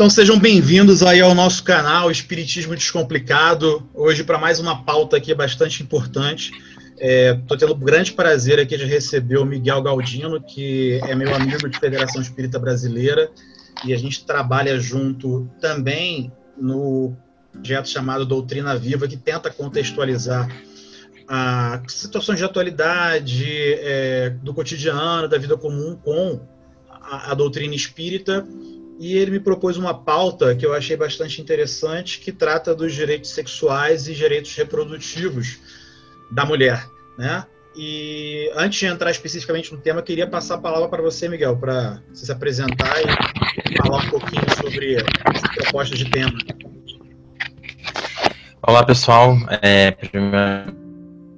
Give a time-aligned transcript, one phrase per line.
[0.00, 3.86] Então sejam bem-vindos aí ao nosso canal Espiritismo Descomplicado.
[3.92, 6.52] Hoje para mais uma pauta aqui bastante importante.
[6.96, 11.34] Estou é, tendo o grande prazer aqui de receber o Miguel Galdino, que é meu
[11.34, 13.30] amigo de Federação Espírita Brasileira,
[13.84, 17.14] e a gente trabalha junto também no
[17.52, 20.48] projeto chamado Doutrina Viva, que tenta contextualizar
[21.28, 26.40] a situações de atualidade, é, do cotidiano, da vida comum com
[26.88, 28.46] a, a doutrina espírita
[29.00, 33.30] e ele me propôs uma pauta que eu achei bastante interessante, que trata dos direitos
[33.30, 35.58] sexuais e direitos reprodutivos
[36.30, 37.46] da mulher, né?
[37.74, 42.02] E antes de entrar especificamente no tema, queria passar a palavra para você, Miguel, para
[42.12, 46.38] se apresentar e falar um pouquinho sobre essa proposta de tema.
[48.60, 49.34] Olá, pessoal.
[49.62, 50.79] É, primeiro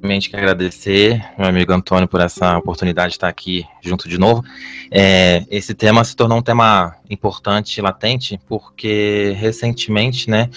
[0.02, 4.42] primeiramente que agradecer, meu amigo Antônio, por essa oportunidade de estar aqui junto de novo.
[4.90, 10.50] É, esse tema se tornou um tema importante e latente, porque recentemente, né,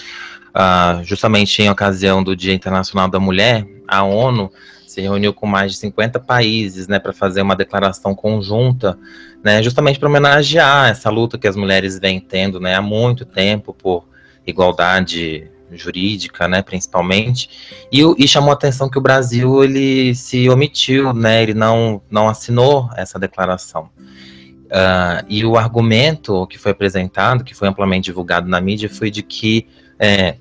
[0.48, 4.50] uh, justamente em ocasião do Dia Internacional da Mulher, a ONU
[4.84, 8.98] se reuniu com mais de 50 países, né, para fazer uma declaração conjunta,
[9.44, 13.72] né, justamente para homenagear essa luta que as mulheres vêm tendo, né, há muito tempo
[13.72, 14.08] por
[14.44, 17.48] igualdade jurídica, né, principalmente,
[17.92, 22.28] e, e, chamou a atenção que o Brasil ele se omitiu, né, ele não, não
[22.28, 23.90] assinou essa declaração.
[24.66, 29.22] Uh, e o argumento que foi apresentado, que foi amplamente divulgado na mídia, foi de
[29.22, 29.66] que
[29.98, 30.36] é,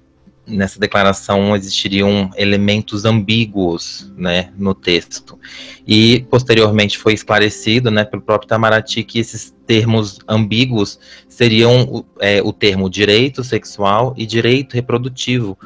[0.48, 5.40] nessa declaração existiriam elementos ambíguos né, no texto.
[5.88, 12.54] E posteriormente foi esclarecido né, pelo próprio Itamaraty que esses termos ambíguos seriam é, o
[12.54, 15.58] termo direito sexual e direito reprodutivo.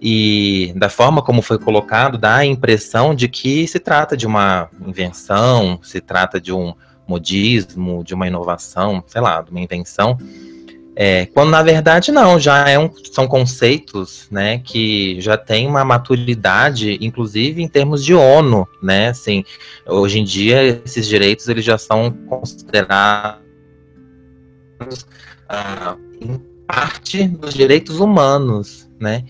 [0.00, 4.68] E da forma como foi colocado, dá a impressão de que se trata de uma
[4.86, 6.74] invenção, se trata de um
[7.06, 10.18] modismo, de uma inovação, sei lá, de uma invenção
[10.96, 15.84] é, quando na verdade não, já é um, são conceitos, né, que já tem uma
[15.84, 19.44] maturidade, inclusive em termos de ONU, né, assim,
[19.86, 23.40] hoje em dia esses direitos eles já são considerados
[25.48, 29.24] ah, em parte dos direitos humanos, né,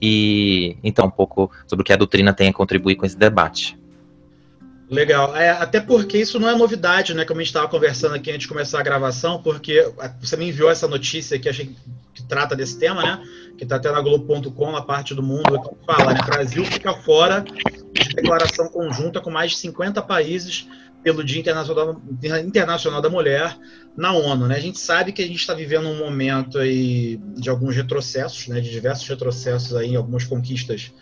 [0.00, 3.79] e então um pouco sobre o que a doutrina tem a contribuir com esse debate.
[4.90, 5.36] Legal.
[5.36, 7.24] É, até porque isso não é novidade, né?
[7.24, 9.88] Como a gente estava conversando aqui antes de começar a gravação, porque
[10.20, 11.76] você me enviou essa notícia que achei
[12.12, 13.22] que trata desse tema, né?
[13.56, 16.20] Que está até na Globo.com, na parte do mundo, que fala, né?
[16.26, 17.44] Brasil fica fora
[17.92, 20.66] de declaração conjunta com mais de 50 países
[21.04, 22.02] pelo Dia Internacional,
[22.44, 23.56] Internacional da Mulher
[23.96, 24.56] na ONU, né?
[24.56, 28.60] A gente sabe que a gente está vivendo um momento aí de alguns retrocessos, né?
[28.60, 30.92] De diversos retrocessos aí, algumas conquistas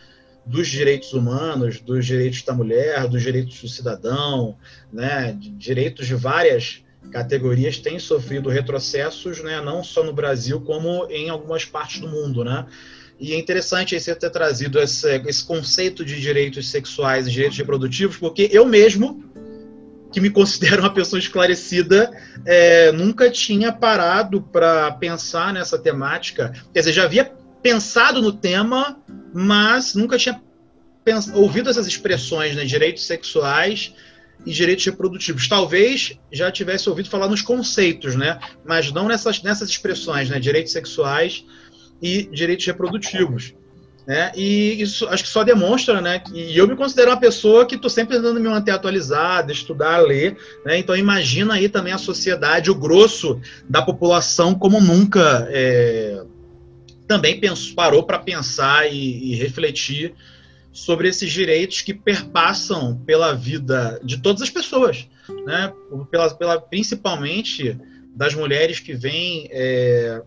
[0.48, 4.56] dos direitos humanos, dos direitos da mulher, dos direitos do cidadão,
[4.90, 6.82] né, de direitos de várias
[7.12, 12.42] categorias têm sofrido retrocessos, né, não só no Brasil como em algumas partes do mundo,
[12.42, 12.66] né?
[13.20, 18.16] E é interessante você ter trazido esse, esse conceito de direitos sexuais e direitos reprodutivos,
[18.16, 19.24] porque eu mesmo,
[20.12, 22.10] que me considero uma pessoa esclarecida,
[22.46, 26.52] é, nunca tinha parado para pensar nessa temática.
[26.72, 28.98] Quer dizer, já havia pensado no tema,
[29.32, 30.40] mas nunca tinha
[31.34, 33.94] ouvido essas expressões, né, direitos sexuais
[34.44, 35.48] e direitos reprodutivos.
[35.48, 40.72] Talvez já tivesse ouvido falar nos conceitos, né, mas não nessas, nessas expressões, né, direitos
[40.72, 41.44] sexuais
[42.02, 43.54] e direitos reprodutivos.
[44.08, 44.32] Né?
[44.34, 46.22] E isso acho que só demonstra, né?
[46.32, 50.34] E eu me considero uma pessoa que estou sempre tentando me manter atualizada, estudar, ler,
[50.64, 50.78] né?
[50.78, 53.38] Então imagina aí também a sociedade, o grosso
[53.68, 56.22] da população como nunca é,
[57.08, 60.14] também pensou, parou para pensar e, e, refletir
[60.70, 65.08] sobre esses direitos que perpassam pela vida de todas as pessoas,
[65.46, 65.72] né?
[66.10, 67.76] pela, pela principalmente
[68.14, 70.22] das mulheres que vêm é,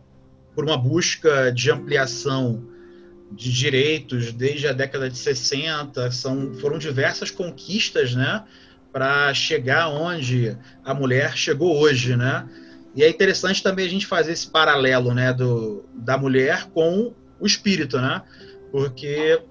[0.55, 2.67] por uma busca de ampliação
[3.31, 8.43] de direitos desde a década de 60, são, foram diversas conquistas, né,
[8.91, 12.45] para chegar onde a mulher chegou hoje, né?
[12.95, 17.45] E é interessante também a gente fazer esse paralelo, né, do, da mulher com o
[17.47, 18.21] espírito, né?
[18.71, 19.41] Porque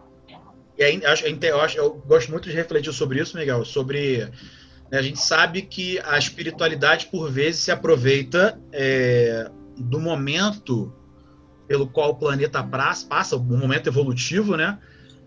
[0.79, 4.31] é, acho, eu, acho, eu gosto muito de refletir sobre isso, Miguel, sobre
[4.91, 4.99] Né?
[4.99, 10.93] A gente sabe que a espiritualidade, por vezes, se aproveita é, do momento
[11.69, 12.63] pelo qual o planeta
[13.09, 14.79] passa, o momento evolutivo, né?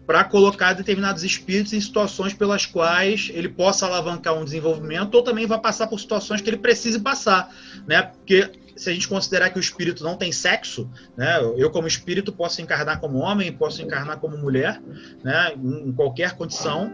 [0.05, 5.45] Para colocar determinados espíritos em situações pelas quais ele possa alavancar um desenvolvimento ou também
[5.45, 7.49] vai passar por situações que ele precise passar,
[7.87, 8.01] né?
[8.01, 11.39] Porque se a gente considerar que o espírito não tem sexo, né?
[11.57, 14.81] Eu como espírito posso encarnar como homem, posso encarnar como mulher,
[15.23, 15.53] né?
[15.55, 16.91] Em qualquer condição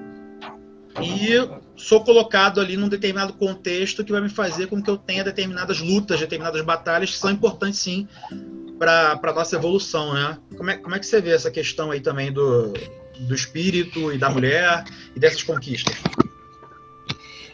[1.02, 1.30] e
[1.76, 5.80] sou colocado ali num determinado contexto que vai me fazer com que eu tenha determinadas
[5.80, 8.08] lutas, determinadas batalhas que são importantes sim
[8.78, 10.38] para a nossa evolução, né?
[10.58, 12.74] Como é, como é que você vê essa questão aí também do,
[13.20, 14.84] do espírito e da mulher
[15.16, 15.96] e dessas conquistas?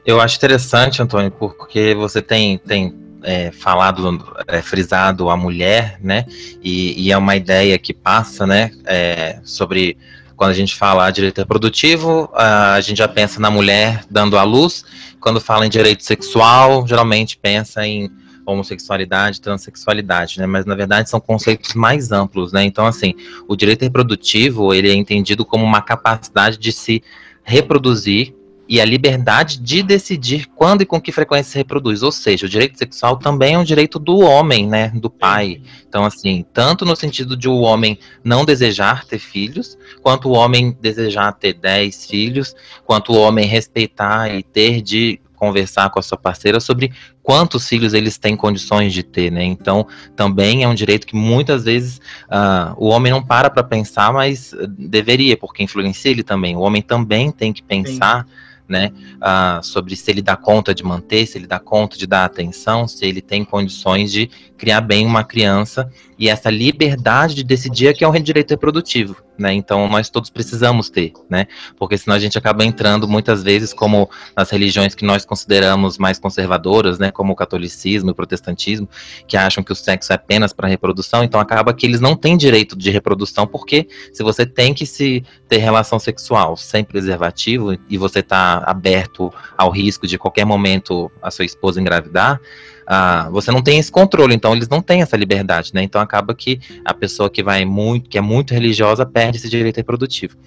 [0.06, 6.26] Eu acho interessante, Antônio, porque você tem, tem é, falado, é, frisado a mulher, né?
[6.62, 8.72] E, e, é uma ideia que passa, né?
[8.86, 9.98] É, sobre
[10.36, 14.86] quando a gente fala direito reprodutivo, a gente já pensa na mulher dando à luz.
[15.20, 18.12] Quando fala em direito sexual, geralmente pensa em
[18.46, 20.46] homossexualidade, transexualidade, né?
[20.46, 22.64] Mas na verdade são conceitos mais amplos, né?
[22.64, 23.14] Então assim,
[23.48, 27.04] o direito reprodutivo ele é entendido como uma capacidade de se
[27.44, 28.34] reproduzir
[28.68, 32.02] e a liberdade de decidir quando e com que frequência se reproduz.
[32.02, 34.92] Ou seja, o direito sexual também é um direito do homem, né?
[34.96, 35.62] Do pai.
[35.88, 40.76] Então, assim, tanto no sentido de o homem não desejar ter filhos, quanto o homem
[40.82, 42.56] desejar ter 10 filhos,
[42.86, 46.92] quanto o homem respeitar e ter de conversar com a sua parceira sobre
[47.22, 49.44] quantos filhos eles têm condições de ter, né?
[49.44, 54.12] Então, também é um direito que muitas vezes uh, o homem não para para pensar,
[54.12, 56.56] mas deveria, porque influencia ele também.
[56.56, 58.26] O homem também tem que pensar.
[58.26, 58.92] Sim né?
[59.22, 62.88] Ah, sobre se ele dá conta de manter, se ele dá conta de dar atenção,
[62.88, 67.94] se ele tem condições de criar bem uma criança e essa liberdade de decidir é
[67.94, 69.54] que é um direito reprodutivo, né?
[69.54, 71.46] Então nós todos precisamos ter, né?
[71.78, 76.18] Porque senão a gente acaba entrando muitas vezes como nas religiões que nós consideramos mais
[76.18, 77.12] conservadoras, né?
[77.12, 78.88] Como o catolicismo e o protestantismo,
[79.28, 82.38] que acham que o sexo é apenas para reprodução, então acaba que eles não têm
[82.38, 87.98] direito de reprodução, porque se você tem que se ter relação sexual sem preservativo e
[87.98, 92.40] você está aberto ao risco de qualquer momento a sua esposa engravidar,
[92.88, 95.82] ah, você não tem esse controle, então eles não têm essa liberdade, né?
[95.82, 99.78] Então acaba que a pessoa que vai muito, que é muito religiosa, perde esse direito
[99.78, 100.38] reprodutivo.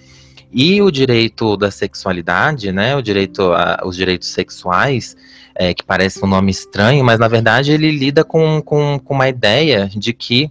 [0.51, 2.95] E o direito da sexualidade, né?
[2.95, 5.15] O direito, a, os direitos sexuais,
[5.53, 9.27] é, que parece um nome estranho, mas na verdade ele lida com, com, com uma
[9.27, 10.49] ideia de que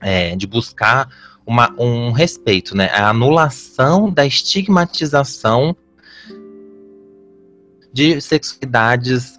[0.00, 1.08] é, de buscar
[1.46, 2.90] uma, um respeito, né?
[2.92, 5.76] A anulação da estigmatização
[7.92, 9.38] de sexualidades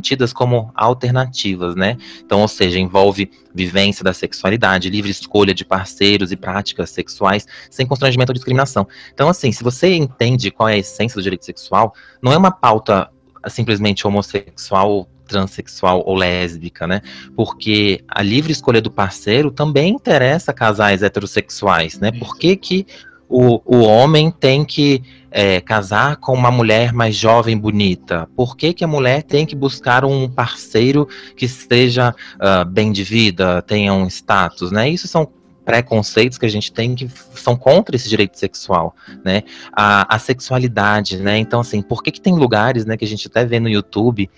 [0.00, 1.96] tidas como alternativas, né?
[2.24, 7.86] Então, ou seja, envolve vivência da sexualidade, livre escolha de parceiros e práticas sexuais, sem
[7.86, 8.86] constrangimento ou discriminação.
[9.12, 12.50] Então, assim, se você entende qual é a essência do direito sexual, não é uma
[12.50, 13.08] pauta
[13.48, 17.02] simplesmente homossexual transexual ou lésbica, né?
[17.36, 22.10] Porque a livre escolha do parceiro também interessa casais heterossexuais, né?
[22.10, 22.86] Por que, que
[23.28, 28.28] o, o homem tem que é, casar com uma mulher mais jovem, bonita?
[28.34, 33.04] Por que, que a mulher tem que buscar um parceiro que esteja uh, bem de
[33.04, 34.88] vida, tenha um status, né?
[34.88, 35.28] Isso são
[35.64, 39.42] preconceitos que a gente tem que são contra esse direito sexual, né?
[39.70, 41.36] A, a sexualidade, né?
[41.36, 44.30] Então, assim, por que, que tem lugares, né, que a gente até vê no YouTube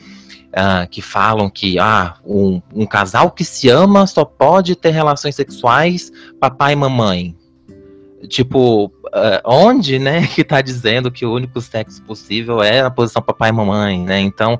[0.48, 5.36] uh, que falam que ah, um, um casal que se ama só pode ter relações
[5.36, 6.10] sexuais
[6.40, 7.39] papai e mamãe?
[8.28, 13.22] Tipo, uh, onde, né, que tá dizendo que o único sexo possível é a posição
[13.22, 14.20] papai e mamãe, né?
[14.20, 14.54] Então,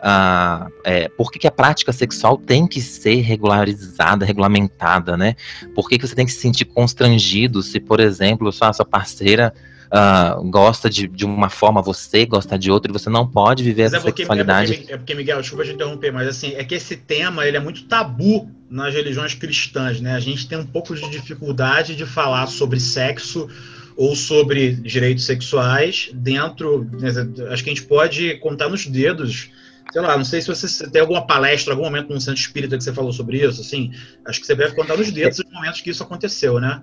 [0.00, 5.34] uh, é, por que, que, a prática sexual tem que ser regularizada, regulamentada, né?
[5.74, 9.54] Por que, que você tem que se sentir constrangido se, por exemplo, sua, sua parceira
[9.86, 13.84] uh, gosta de, de uma forma, você gosta de outra, e você não pode viver
[13.84, 14.72] mas essa é porque, sexualidade.
[14.72, 17.56] É porque, é porque, Miguel, desculpa te interromper, mas assim, é que esse tema ele
[17.56, 20.14] é muito tabu nas religiões cristãs, né?
[20.14, 23.48] A gente tem um pouco de dificuldade de falar sobre sexo
[23.96, 26.84] ou sobre direitos sexuais dentro.
[26.92, 27.08] Né,
[27.50, 29.50] acho que a gente pode contar nos dedos
[29.92, 32.82] sei lá, não sei se você tem alguma palestra, algum momento no centro espírita que
[32.82, 33.92] você falou sobre isso, assim,
[34.26, 36.82] acho que você deve contar nos dedos os momentos que isso aconteceu, né?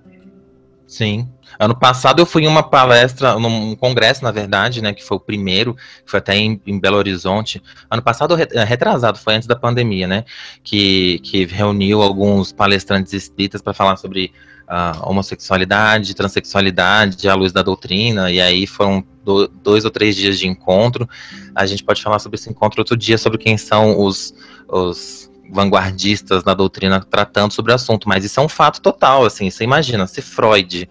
[0.91, 1.25] Sim.
[1.57, 5.21] Ano passado eu fui em uma palestra, num congresso, na verdade, né, que foi o
[5.21, 5.74] primeiro,
[6.05, 7.63] foi até em, em Belo Horizonte.
[7.89, 10.25] Ano passado, é, retrasado, foi antes da pandemia, né,
[10.62, 14.33] que, que reuniu alguns palestrantes espíritas para falar sobre
[14.67, 20.38] uh, homossexualidade, transexualidade, à luz da doutrina, e aí foram do, dois ou três dias
[20.38, 21.07] de encontro.
[21.55, 24.33] A gente pode falar sobre esse encontro outro dia, sobre quem são os,
[24.67, 29.50] os vanguardistas na doutrina tratando sobre o assunto, mas isso é um fato total, assim,
[29.50, 30.89] você imagina, se Freud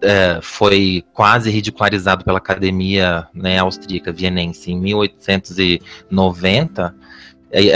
[0.00, 6.94] é, foi quase ridicularizado pela academia né, austríaca vienense em 1890,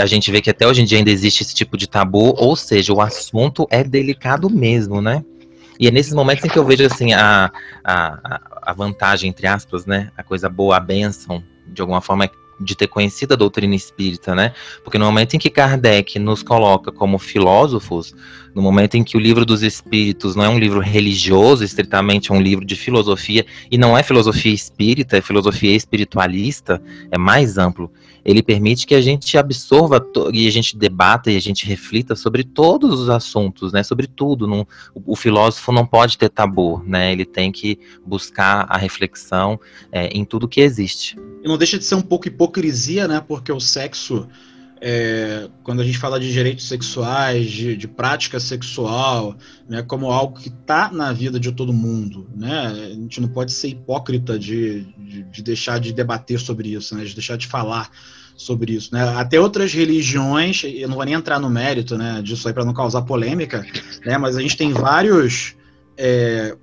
[0.01, 2.55] a gente vê que até hoje em dia ainda existe esse tipo de tabu, ou
[2.55, 5.23] seja, o assunto é delicado mesmo, né?
[5.77, 7.51] E é nesses momentos em que eu vejo assim a,
[7.83, 10.09] a, a vantagem, entre aspas, né?
[10.15, 14.53] A coisa boa, a bênção, de alguma forma, de ter conhecido a doutrina espírita, né?
[14.83, 18.15] Porque no momento em que Kardec nos coloca como filósofos,
[18.53, 22.33] no momento em que o livro dos espíritos não é um livro religioso, estritamente é
[22.33, 26.81] um livro de filosofia, e não é filosofia espírita, é filosofia espiritualista,
[27.11, 27.91] é mais amplo.
[28.23, 32.43] Ele permite que a gente absorva e a gente debata e a gente reflita sobre
[32.43, 33.83] todos os assuntos, né?
[33.83, 34.47] Sobre tudo.
[34.47, 34.65] Não,
[35.05, 37.11] o filósofo não pode ter tabu, né?
[37.11, 39.59] Ele tem que buscar a reflexão
[39.91, 41.15] é, em tudo que existe.
[41.45, 43.23] E não deixa de ser um pouco hipocrisia, né?
[43.25, 44.27] Porque o sexo,
[44.81, 49.37] é, quando a gente fala de direitos sexuais, de, de prática sexual,
[49.69, 52.87] né, como algo que está na vida de todo mundo, né?
[52.87, 57.05] A gente não pode ser hipócrita de, de, de deixar de debater sobre isso, né?
[57.05, 57.91] De deixar de falar
[58.35, 59.07] sobre isso, né?
[59.09, 62.73] Até outras religiões, eu não vou nem entrar no mérito, né, disso aí para não
[62.73, 63.63] causar polêmica,
[64.03, 64.17] né?
[64.17, 65.55] Mas a gente tem vários,
[65.95, 66.57] é,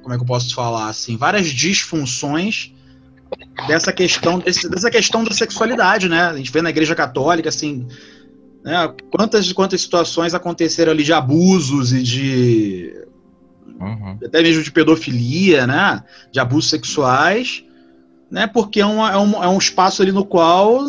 [0.00, 2.72] como é que eu posso falar assim, várias disfunções
[3.66, 6.22] dessa questão desse, dessa questão da sexualidade, né?
[6.22, 7.86] A gente vê na Igreja Católica assim,
[8.64, 8.92] né?
[9.10, 12.94] Quantas quantas situações aconteceram ali de abusos e de
[13.80, 14.18] uhum.
[14.24, 16.02] até mesmo de pedofilia, né?
[16.30, 17.64] De abusos sexuais,
[18.30, 18.46] né?
[18.46, 20.80] Porque é um, é um, é um espaço ali no qual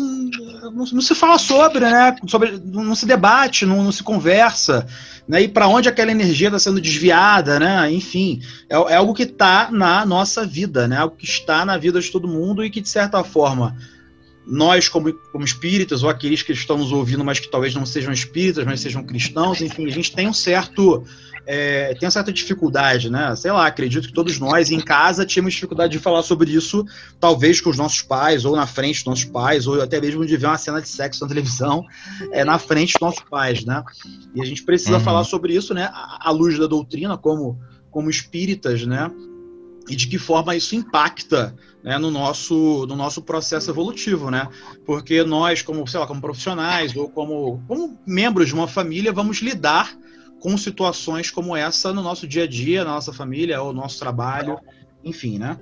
[0.74, 2.16] não, não, se fala sobre, né?
[2.26, 4.86] Sobre, não se debate, não, não se conversa,
[5.26, 5.42] né?
[5.42, 7.90] E para onde aquela energia está sendo desviada, né?
[7.92, 10.98] Enfim, é, é algo que está na nossa vida, né?
[10.98, 13.76] Algo que está na vida de todo mundo e que de certa forma
[14.46, 18.12] nós como, como espíritas ou aqueles que estão nos ouvindo, mas que talvez não sejam
[18.12, 21.04] espíritas, mas sejam cristãos, enfim, a gente tem um certo
[21.46, 23.34] é, tem uma certa dificuldade, né?
[23.36, 26.84] Sei lá, acredito que todos nós em casa tínhamos dificuldade de falar sobre isso,
[27.20, 30.36] talvez com os nossos pais, ou na frente dos nossos pais, ou até mesmo de
[30.36, 31.84] ver uma cena de sexo na televisão
[32.32, 33.82] é, na frente dos nossos pais, né?
[34.34, 35.00] E a gente precisa uhum.
[35.00, 35.90] falar sobre isso, né?
[35.92, 37.58] À luz da doutrina, como,
[37.90, 39.10] como espíritas, né?
[39.88, 44.48] E de que forma isso impacta né, no, nosso, no nosso processo evolutivo, né?
[44.86, 49.38] Porque nós, como, sei lá, como profissionais ou como, como membros de uma família, vamos
[49.38, 49.94] lidar
[50.40, 53.98] com situações como essa no nosso dia a dia, na nossa família, ou no nosso
[53.98, 54.58] trabalho,
[55.04, 55.58] enfim, né?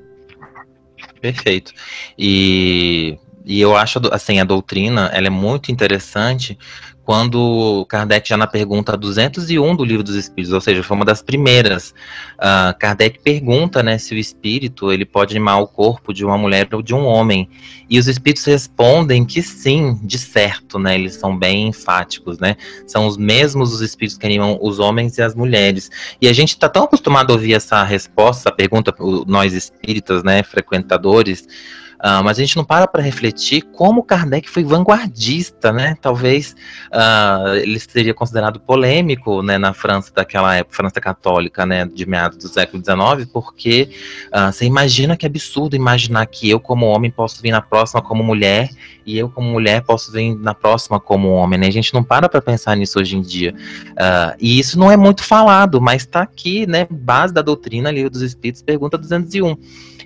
[1.20, 1.72] Perfeito.
[2.16, 6.56] E, e eu acho, assim, a doutrina, ela é muito interessante
[7.04, 11.20] quando Kardec, já na pergunta 201 do Livro dos Espíritos, ou seja, foi uma das
[11.20, 11.92] primeiras,
[12.38, 16.68] uh, Kardec pergunta né, se o espírito ele pode animar o corpo de uma mulher
[16.72, 17.48] ou de um homem.
[17.90, 20.94] E os espíritos respondem que sim, de certo, né?
[20.94, 22.56] Eles são bem enfáticos, né?
[22.86, 25.90] São os mesmos os espíritos que animam os homens e as mulheres.
[26.20, 28.94] E a gente está tão acostumado a ouvir essa resposta, essa pergunta,
[29.26, 31.46] nós espíritas, né, frequentadores,
[32.02, 35.96] Uh, mas a gente não para para refletir como Kardec foi vanguardista, né?
[36.02, 36.56] Talvez
[36.92, 42.38] uh, ele seria considerado polêmico, né, na França daquela época, França católica, né, de meados
[42.38, 43.88] do século XIX, porque
[44.34, 48.24] uh, você imagina que absurdo imaginar que eu como homem posso vir na próxima como
[48.24, 48.68] mulher
[49.06, 51.68] e eu como mulher posso vir na próxima como homem, né?
[51.68, 53.54] A gente não para para pensar nisso hoje em dia.
[54.40, 58.22] e isso não é muito falado, mas está aqui, né, base da doutrina, livro dos
[58.22, 59.56] Espíritos, pergunta 201.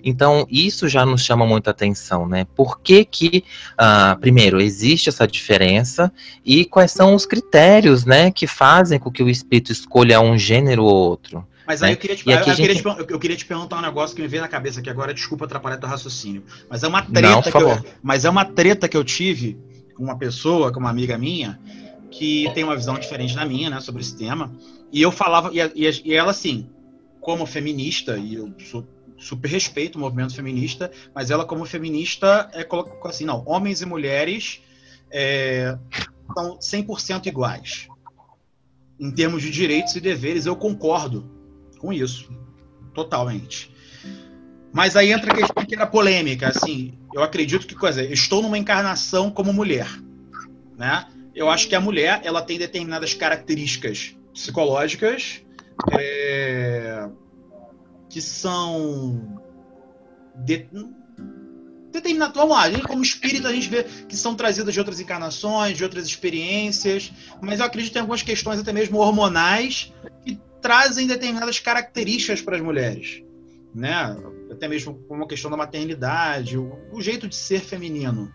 [0.06, 1.85] Então, isso já nos chama muita atenção,
[2.28, 2.46] né?
[2.54, 6.12] Por que que, uh, primeiro, existe essa diferença
[6.44, 10.84] e quais são os critérios, né, que fazem com que o espírito escolha um gênero
[10.84, 11.46] ou outro?
[11.66, 11.94] Mas aí né?
[11.94, 12.56] eu, queria te, eu, gente...
[12.56, 15.12] queria te, eu, queria te, perguntar um negócio que me veio na cabeça aqui agora,
[15.12, 16.44] desculpa atrapalhar teu raciocínio.
[16.70, 19.58] Mas é uma treta Não, que eu, mas é uma treta que eu tive
[19.94, 21.58] com uma pessoa, com uma amiga minha,
[22.10, 24.52] que tem uma visão diferente da minha, né, sobre esse tema.
[24.92, 26.70] E eu falava, e, e, e ela assim,
[27.20, 28.86] como feminista, e eu sou
[29.18, 33.86] super respeito o movimento feminista, mas ela como feminista é colocou assim, não, homens e
[33.86, 34.62] mulheres
[35.10, 35.76] é,
[36.34, 37.88] são 100% iguais.
[38.98, 41.30] Em termos de direitos e deveres, eu concordo
[41.78, 42.30] com isso,
[42.94, 43.70] totalmente.
[44.72, 48.58] Mas aí entra a questão que era polêmica, assim, eu acredito que, coisa, estou numa
[48.58, 49.88] encarnação como mulher,
[50.76, 51.06] né?
[51.34, 55.42] Eu acho que a mulher, ela tem determinadas características psicológicas,
[55.92, 57.08] é,
[58.16, 59.42] que são
[60.34, 60.66] de.
[62.34, 65.76] Vamos lá, a gente, como espírito, a gente vê que são trazidas de outras encarnações,
[65.76, 69.92] de outras experiências, mas eu acredito que tem algumas questões até mesmo hormonais
[70.24, 73.22] que trazem determinadas características para as mulheres,
[73.74, 74.16] né?
[74.50, 78.32] Até mesmo como a questão da maternidade, o, o jeito de ser feminino.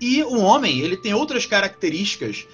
[0.00, 2.46] E o homem, ele tem outras características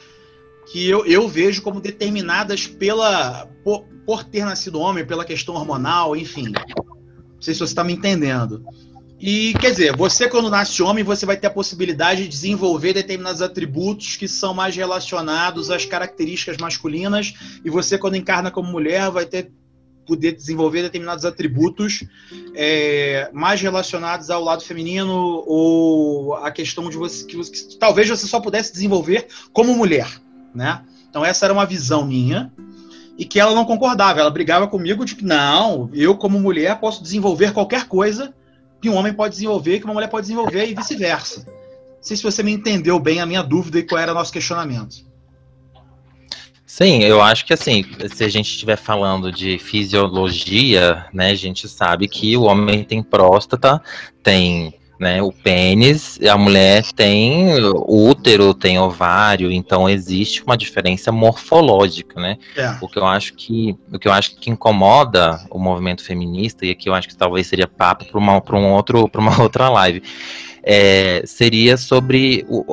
[0.73, 6.17] que eu, eu vejo como determinadas pela, por, por ter nascido homem, pela questão hormonal,
[6.17, 6.53] enfim.
[6.77, 8.65] Não sei se você está me entendendo.
[9.21, 13.41] E quer dizer, você quando nasce homem, você vai ter a possibilidade de desenvolver determinados
[13.41, 17.33] atributos que são mais relacionados às características masculinas,
[17.65, 19.51] e você quando encarna como mulher vai ter
[20.07, 22.05] poder desenvolver determinados atributos
[22.55, 28.27] é, mais relacionados ao lado feminino ou a questão de você que, que talvez você
[28.27, 30.21] só pudesse desenvolver como mulher,
[30.55, 30.85] né?
[31.09, 32.53] Então essa era uma visão minha
[33.19, 34.21] e que ela não concordava.
[34.21, 38.35] Ela brigava comigo de que não, eu como mulher posso desenvolver qualquer coisa
[38.81, 41.47] que um homem pode desenvolver, que uma mulher pode desenvolver e vice-versa.
[41.47, 44.33] Não sei se você me entendeu bem a minha dúvida e qual era o nosso
[44.33, 44.97] questionamento.
[46.67, 51.69] Sim, eu acho que assim, se a gente estiver falando de fisiologia, né, a gente
[51.69, 53.81] sabe que o homem tem próstata,
[54.23, 57.49] tem né, o pênis, a mulher tem
[57.87, 62.39] útero, tem ovário, então existe uma diferença morfológica, né?
[62.57, 62.77] É.
[62.81, 66.71] O que eu acho que o que eu acho que incomoda o movimento feminista e
[66.71, 69.69] aqui eu acho que talvez seria papo para uma para um outro para uma outra
[69.69, 70.03] live
[70.67, 72.65] é, seria sobre o,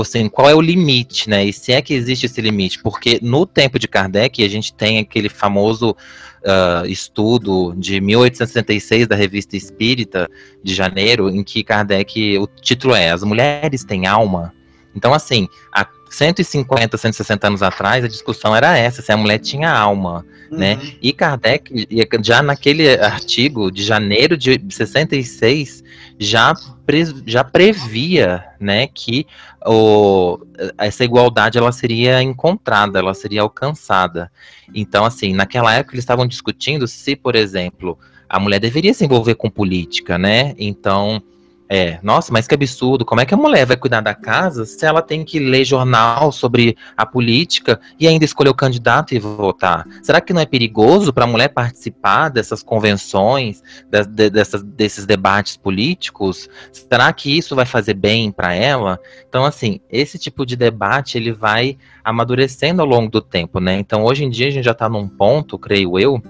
[0.00, 1.46] assim, qual é o limite, né?
[1.46, 4.98] E se é que existe esse limite, porque no tempo de Kardec a gente tem
[4.98, 5.96] aquele famoso
[6.44, 10.28] uh, estudo de 1866 da Revista Espírita
[10.62, 14.54] de janeiro, em que Kardec, o título é As Mulheres Têm Alma.
[14.98, 19.70] Então, assim, há 150, 160 anos atrás, a discussão era essa, se a mulher tinha
[19.70, 20.74] alma, né?
[20.74, 20.82] uhum.
[20.82, 20.92] né?
[21.00, 21.86] E Kardec,
[22.20, 25.84] já naquele artigo de janeiro de 66,
[26.18, 26.52] já,
[26.84, 29.24] pre, já previa, né, que
[29.64, 30.40] o,
[30.76, 34.32] essa igualdade ela seria encontrada, ela seria alcançada.
[34.74, 37.96] Então, assim, naquela época eles estavam discutindo se, por exemplo,
[38.28, 40.54] a mulher deveria se envolver com política, né?
[40.58, 41.22] Então,
[41.70, 43.04] é, nossa, mas que absurdo.
[43.04, 46.32] Como é que a mulher vai cuidar da casa se ela tem que ler jornal
[46.32, 49.86] sobre a política e ainda escolher o candidato e votar?
[50.02, 55.04] Será que não é perigoso para a mulher participar dessas convenções, de, de, dessas, desses
[55.04, 56.48] debates políticos?
[56.72, 58.98] Será que isso vai fazer bem para ela?
[59.28, 63.78] Então, assim, esse tipo de debate ele vai amadurecendo ao longo do tempo, né?
[63.78, 66.22] Então, hoje em dia a gente já está num ponto, creio eu,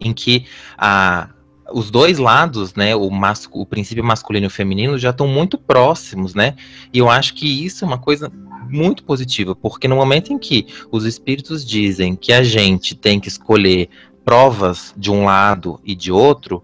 [0.00, 0.46] em que
[0.78, 1.28] a
[1.72, 5.58] os dois lados, né, o, mas, o princípio masculino e o feminino já estão muito
[5.58, 6.54] próximos, né?
[6.92, 8.30] E eu acho que isso é uma coisa
[8.68, 13.28] muito positiva, porque no momento em que os espíritos dizem que a gente tem que
[13.28, 13.88] escolher
[14.24, 16.62] provas de um lado e de outro,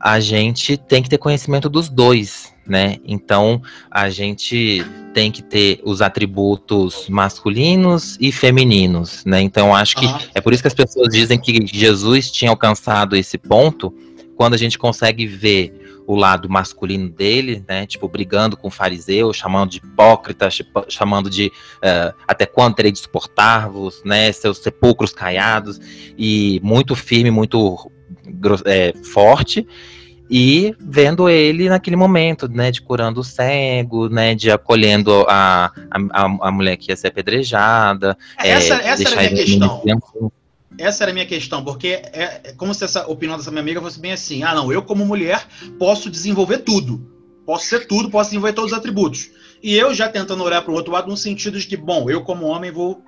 [0.00, 2.98] a gente tem que ter conhecimento dos dois, né?
[3.04, 9.40] Então a gente tem que ter os atributos masculinos e femininos, né?
[9.40, 13.38] Então acho que é por isso que as pessoas dizem que Jesus tinha alcançado esse
[13.38, 13.92] ponto,
[14.38, 19.32] quando a gente consegue ver o lado masculino dele, né, tipo, brigando com o fariseu,
[19.32, 20.48] chamando de hipócrita,
[20.88, 25.80] chamando de uh, até quando terei de suportar-vos, né, seus sepulcros caiados,
[26.16, 27.90] e muito firme, muito
[28.64, 29.66] é, forte,
[30.30, 36.48] e vendo ele naquele momento, né, de curando o cego, né, de acolhendo a, a,
[36.48, 38.16] a mulher que ia ser apedrejada.
[38.38, 39.82] Essa, é, essa era a minha questão
[40.78, 43.80] essa era a minha questão, porque é, é como se essa opinião dessa minha amiga
[43.80, 45.46] fosse bem assim: ah, não, eu como mulher
[45.78, 47.18] posso desenvolver tudo.
[47.44, 49.30] Posso ser tudo, posso desenvolver todos os atributos.
[49.62, 52.22] E eu já tentando olhar para o outro lado no sentido de que, bom, eu
[52.22, 53.02] como homem vou.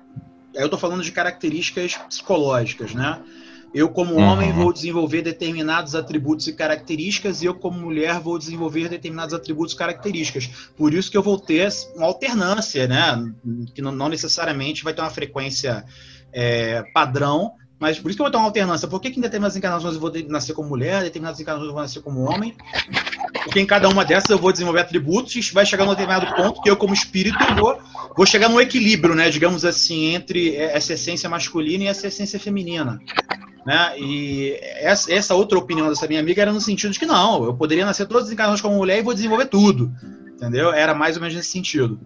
[0.53, 3.21] Eu estou falando de características psicológicas, né?
[3.73, 4.23] Eu, como uhum.
[4.23, 9.73] homem, vou desenvolver determinados atributos e características, e eu, como mulher, vou desenvolver determinados atributos
[9.73, 10.49] e características.
[10.75, 13.33] Por isso que eu vou ter uma alternância, né?
[13.73, 15.85] Que não, necessariamente vai ter uma frequência
[16.33, 18.87] é, padrão, mas por isso que eu vou ter uma alternância.
[18.87, 21.73] Por que, que em determinadas encarnações eu vou nascer como mulher, em determinadas encarnações eu
[21.73, 22.55] vou nascer como homem?
[23.43, 26.61] Porque em cada uma dessas eu vou desenvolver atributos e vai chegar num determinado ponto
[26.61, 27.75] que eu, como espírito, vou,
[28.15, 29.31] vou chegar num equilíbrio, né?
[29.31, 33.01] Digamos assim, entre essa essência masculina e essa essência feminina.
[33.65, 33.95] Né?
[33.97, 37.53] E essa, essa outra opinião dessa minha amiga era no sentido de que não, eu
[37.55, 39.91] poderia nascer todas as encarnações como mulher e vou desenvolver tudo.
[40.35, 40.71] Entendeu?
[40.71, 41.99] Era mais ou menos nesse sentido.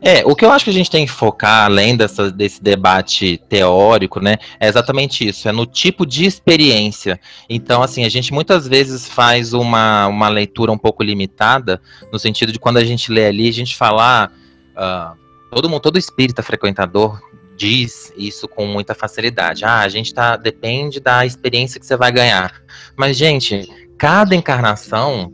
[0.00, 3.40] É, o que eu acho que a gente tem que focar, além dessa, desse debate
[3.48, 7.20] teórico, né, é exatamente isso, é no tipo de experiência.
[7.48, 11.80] Então, assim, a gente muitas vezes faz uma, uma leitura um pouco limitada,
[12.12, 14.30] no sentido de quando a gente lê ali, a gente fala,
[14.76, 15.16] uh,
[15.50, 17.20] todo mundo, todo espírita frequentador
[17.56, 19.64] diz isso com muita facilidade.
[19.64, 22.52] Ah, a gente tá, depende da experiência que você vai ganhar.
[22.96, 25.32] Mas, gente, cada encarnação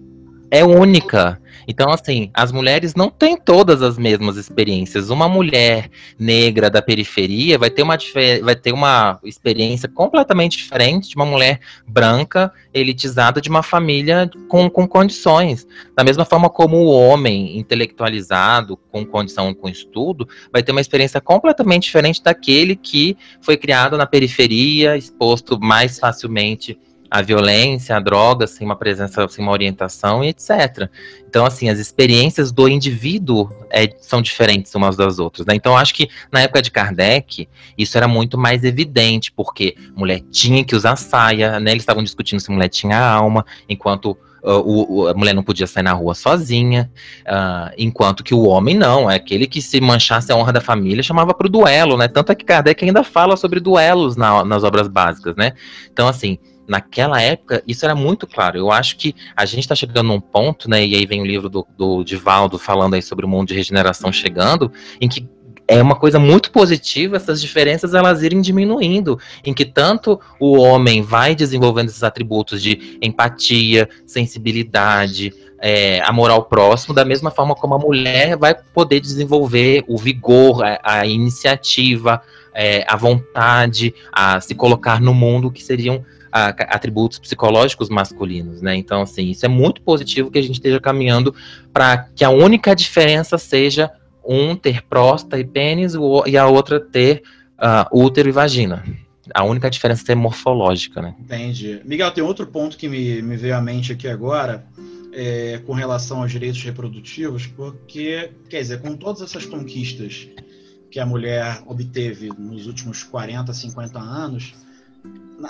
[0.50, 1.40] é única.
[1.70, 5.10] Então, assim, as mulheres não têm todas as mesmas experiências.
[5.10, 7.98] Uma mulher negra da periferia vai ter uma,
[8.42, 14.70] vai ter uma experiência completamente diferente de uma mulher branca, elitizada, de uma família com,
[14.70, 15.66] com condições.
[15.94, 21.20] Da mesma forma como o homem intelectualizado, com condição, com estudo, vai ter uma experiência
[21.20, 26.78] completamente diferente daquele que foi criado na periferia, exposto mais facilmente
[27.10, 30.88] a violência, a droga, sem uma presença, sem uma orientação e etc.
[31.28, 35.46] Então, assim, as experiências do indivíduo é, são diferentes umas das outras.
[35.46, 35.54] Né?
[35.54, 40.64] Então, acho que na época de Kardec, isso era muito mais evidente, porque mulher tinha
[40.64, 41.70] que usar saia, né?
[41.70, 45.82] Eles estavam discutindo se mulher tinha alma, enquanto Uh, o, a mulher não podia sair
[45.82, 46.88] na rua sozinha,
[47.26, 51.02] uh, enquanto que o homem não, é aquele que se manchasse a honra da família
[51.02, 52.06] chamava para o duelo, né?
[52.06, 55.54] Tanto é que Kardec ainda fala sobre duelos na, nas obras básicas, né?
[55.92, 58.58] Então, assim, naquela época, isso era muito claro.
[58.58, 60.86] Eu acho que a gente está chegando num ponto, né?
[60.86, 64.12] E aí vem o livro do, do Divaldo falando aí sobre o mundo de regeneração
[64.12, 65.26] chegando, em que
[65.68, 71.02] é uma coisa muito positiva essas diferenças elas irem diminuindo, em que tanto o homem
[71.02, 77.74] vai desenvolvendo esses atributos de empatia, sensibilidade, é, amor ao próximo, da mesma forma como
[77.74, 82.22] a mulher vai poder desenvolver o vigor, a, a iniciativa,
[82.54, 88.76] é, a vontade, a se colocar no mundo, que seriam a, atributos psicológicos masculinos, né?
[88.76, 91.34] Então, assim, isso é muito positivo que a gente esteja caminhando
[91.72, 93.90] para que a única diferença seja
[94.24, 95.94] um ter próstata e pênis
[96.26, 97.22] e a outra ter
[97.58, 98.84] uh, útero e vagina.
[99.34, 101.14] A única diferença é morfológica, né?
[101.18, 101.80] Entendi.
[101.84, 104.64] Miguel, tem outro ponto que me, me veio à mente aqui agora,
[105.12, 110.28] é, com relação aos direitos reprodutivos, porque, quer dizer, com todas essas conquistas
[110.90, 114.54] que a mulher obteve nos últimos 40, 50 anos,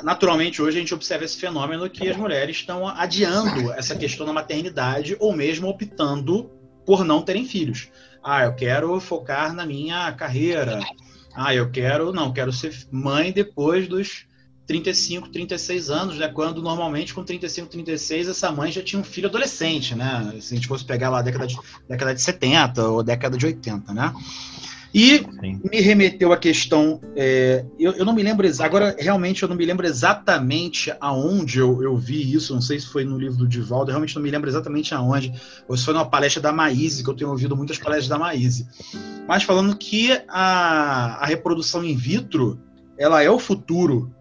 [0.03, 4.33] naturalmente hoje a gente observa esse fenômeno que as mulheres estão adiando essa questão da
[4.33, 6.51] maternidade ou mesmo optando
[6.85, 7.89] por não terem filhos.
[8.23, 10.81] Ah, eu quero focar na minha carreira.
[11.35, 14.27] Ah, eu quero, não, quero ser mãe depois dos
[14.69, 16.29] 35, 36 anos, né?
[16.29, 20.35] Quando normalmente com 35, 36 essa mãe já tinha um filho adolescente, né?
[20.41, 21.57] Se a gente fosse pegar lá a década de,
[21.89, 24.13] década de 70 ou década de 80, né?
[24.93, 25.61] E Sim.
[25.71, 27.01] me remeteu à questão.
[27.17, 31.83] É, eu, eu, não me lembro agora realmente eu não me lembro exatamente aonde eu,
[31.83, 32.55] eu, vi isso.
[32.55, 35.33] Não sei se foi no livro do Divaldo, eu realmente não me lembro exatamente aonde,
[35.67, 38.67] ou se foi numa palestra da Maíse, que eu tenho ouvido muitas palestras da Maíse.
[39.27, 42.61] Mas falando que a, a reprodução in vitro
[42.99, 44.13] ela é o futuro.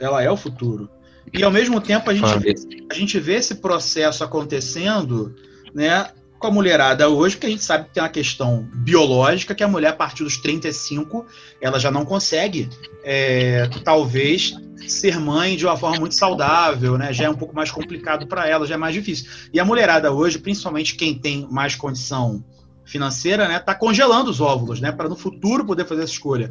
[0.00, 0.90] Ela é o futuro.
[1.32, 2.54] E ao mesmo tempo a gente, vê,
[2.90, 5.34] a gente vê esse processo acontecendo
[5.74, 6.08] né,
[6.38, 9.68] com a mulherada hoje, porque a gente sabe que tem uma questão biológica, que a
[9.68, 11.26] mulher, a partir dos 35,
[11.60, 12.68] ela já não consegue,
[13.02, 14.54] é, talvez,
[14.86, 17.12] ser mãe de uma forma muito saudável, né?
[17.12, 19.28] Já é um pouco mais complicado para ela, já é mais difícil.
[19.52, 22.44] E a mulherada hoje, principalmente quem tem mais condição
[22.84, 26.50] financeira, né, tá congelando os óvulos, né, para no futuro poder fazer essa escolha.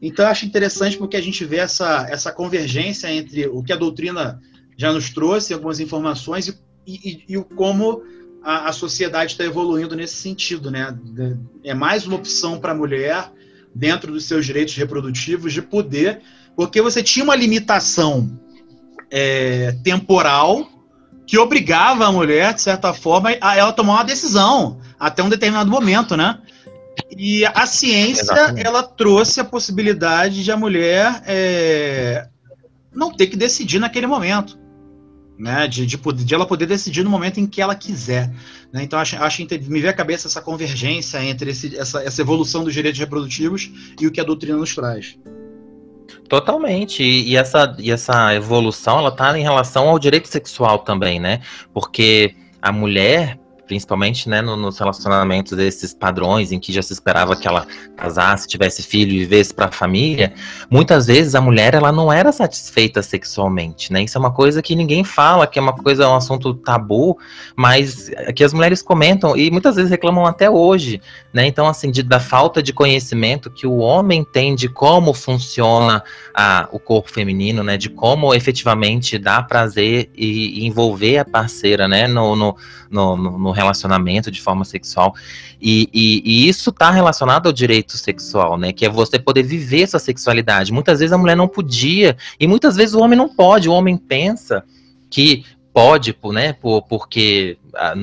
[0.00, 4.40] Então, acho interessante porque a gente vê essa, essa convergência entre o que a doutrina
[4.76, 6.54] já nos trouxe, algumas informações, e,
[6.86, 8.02] e, e o como
[8.42, 10.96] a, a sociedade está evoluindo nesse sentido, né?
[11.64, 13.30] É mais uma opção para a mulher
[13.74, 16.20] dentro dos seus direitos reprodutivos de poder,
[16.56, 18.40] porque você tinha uma limitação
[19.10, 20.68] é, temporal
[21.26, 25.70] que obrigava a mulher, de certa forma, a ela tomar uma decisão até um determinado
[25.70, 26.40] momento, né?
[27.16, 28.66] E a ciência, Exatamente.
[28.66, 32.28] ela trouxe a possibilidade de a mulher é,
[32.92, 34.58] não ter que decidir naquele momento
[35.38, 38.28] né, de, de, poder, de, ela poder decidir no momento em que ela quiser.
[38.72, 38.82] Né?
[38.82, 42.74] Então, acho, acho me vê a cabeça essa convergência entre esse, essa, essa evolução dos
[42.74, 45.16] direitos reprodutivos e o que a doutrina nos traz.
[46.28, 47.02] Totalmente.
[47.02, 51.40] E, e essa, e essa evolução, ela está em relação ao direito sexual também, né?
[51.72, 57.36] Porque a mulher, principalmente né, no, nos relacionamentos desses padrões em que já se esperava
[57.36, 57.64] que ela
[57.96, 60.34] casasse, tivesse filho e vivesse para a família,
[60.68, 64.02] muitas vezes a mulher ela não era satisfeita sexualmente, né?
[64.02, 67.16] Isso é uma coisa que ninguém fala, que é uma coisa, um assunto tabu,
[67.54, 71.00] mas que as mulheres comentam e muitas vezes reclamam até hoje,
[71.32, 71.46] né?
[71.46, 76.02] Então, assim, de, da falta de conhecimento que o homem tem de como funciona
[76.34, 77.76] a, o corpo feminino, né?
[77.76, 82.08] De como efetivamente dá prazer e, e envolver a parceira, né?
[82.08, 82.56] no, no,
[82.90, 85.14] no, no relacionamento de forma sexual.
[85.60, 88.72] E, e, e isso está relacionado ao direito sexual, né?
[88.72, 90.72] Que é você poder viver sua sexualidade.
[90.72, 93.68] Muitas vezes a mulher não podia, e muitas vezes o homem não pode.
[93.68, 94.64] O homem pensa
[95.10, 95.44] que
[95.78, 97.56] pode, né, por, porque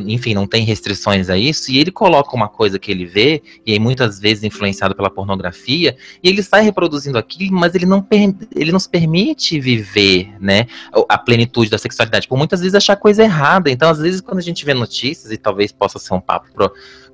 [0.08, 3.78] enfim, não tem restrições a isso, e ele coloca uma coisa que ele vê, e
[3.78, 8.08] muitas vezes influenciado pela pornografia, e ele sai reproduzindo aquilo, mas ele não,
[8.56, 10.68] ele nos permite viver, né,
[11.10, 13.70] a plenitude da sexualidade, por muitas vezes achar coisa errada.
[13.70, 16.48] Então, às vezes, quando a gente vê notícias, e talvez possa ser um papo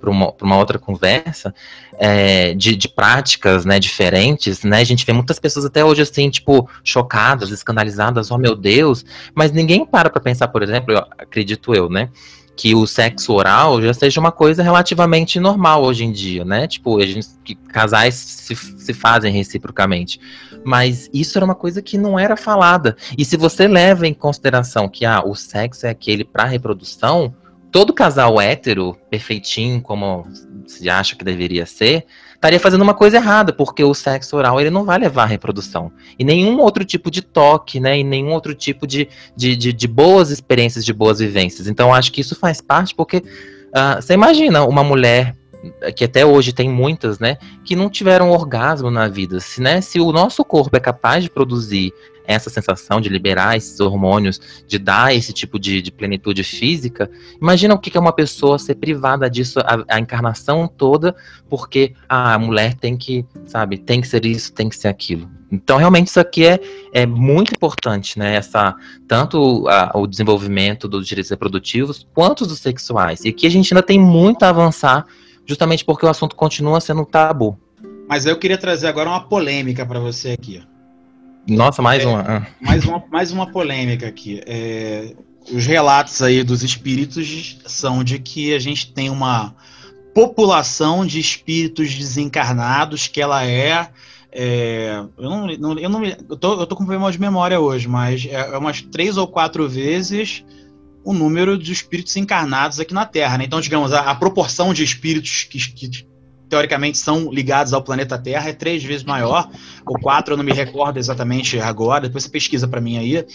[0.02, 1.54] para uma, uma, outra conversa,
[2.00, 6.30] é, de, de, práticas, né, diferentes, né, a gente vê muitas pessoas até hoje, assim,
[6.30, 11.76] tipo, chocadas, escandalizadas, oh meu Deus, mas ninguém para para pensar, por exemplo, eu, acredito
[11.76, 12.10] eu, né,
[12.56, 16.68] que o sexo oral já seja uma coisa relativamente normal hoje em dia, né?
[16.68, 20.20] Tipo, a gente, que casais se, se fazem reciprocamente.
[20.64, 22.96] Mas isso era uma coisa que não era falada.
[23.18, 27.34] E se você leva em consideração que ah, o sexo é aquele para reprodução,
[27.72, 30.28] todo casal hétero, perfeitinho, como
[30.68, 34.70] se acha que deveria ser, estaria fazendo uma coisa errada, porque o sexo oral ele
[34.70, 35.92] não vai levar à reprodução.
[36.20, 38.00] E nenhum outro tipo de toque, né?
[38.00, 41.68] E nenhum outro tipo de, de, de, de boas experiências, de boas vivências.
[41.68, 45.36] Então, acho que isso faz parte, porque uh, você imagina uma mulher
[45.96, 49.40] que até hoje tem muitas, né, que não tiveram orgasmo na vida.
[49.40, 51.94] Se, né, se o nosso corpo é capaz de produzir
[52.32, 57.10] essa sensação de liberar esses hormônios, de dar esse tipo de, de plenitude física,
[57.41, 61.15] imagina o que é uma pessoa ser privada disso a, a encarnação toda,
[61.50, 65.30] porque ah, a mulher tem que, sabe, tem que ser isso, tem que ser aquilo.
[65.52, 66.60] Então, realmente, isso aqui é,
[66.94, 68.36] é muito importante, né?
[68.36, 68.74] Essa,
[69.06, 73.26] tanto a, o desenvolvimento dos direitos reprodutivos, quanto dos sexuais.
[73.26, 75.06] E aqui a gente ainda tem muito a avançar
[75.46, 77.60] justamente porque o assunto continua sendo um tabu.
[78.08, 80.63] Mas eu queria trazer agora uma polêmica para você aqui.
[81.48, 82.22] Nossa, mais é, uma.
[82.22, 82.48] Ah.
[82.62, 83.04] Mais uma.
[83.10, 84.42] Mais uma polêmica aqui.
[84.46, 85.14] É,
[85.52, 89.56] os relatos aí dos espíritos são de que a gente tem uma
[90.14, 93.90] população de espíritos desencarnados que ela é.
[94.32, 97.88] é eu não, não, eu não eu tô, eu tô com problema de memória hoje,
[97.88, 100.44] mas é, é umas três ou quatro vezes
[101.04, 103.38] o número de espíritos encarnados aqui na Terra.
[103.38, 103.46] Né?
[103.46, 106.06] Então, digamos, a, a proporção de espíritos que, que,
[106.52, 109.50] teoricamente são ligados ao planeta Terra é três vezes maior,
[109.86, 113.26] ou quatro, eu não me recordo exatamente agora, depois você pesquisa para mim aí,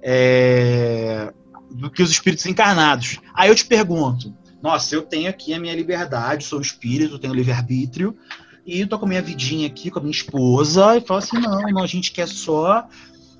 [0.00, 1.32] é,
[1.68, 3.18] do que os espíritos encarnados.
[3.34, 8.16] Aí eu te pergunto, nossa, eu tenho aqui a minha liberdade, sou espírito, tenho livre-arbítrio,
[8.64, 11.62] e tô com a minha vidinha aqui com a minha esposa, e falo assim, não,
[11.62, 12.86] não, a gente quer só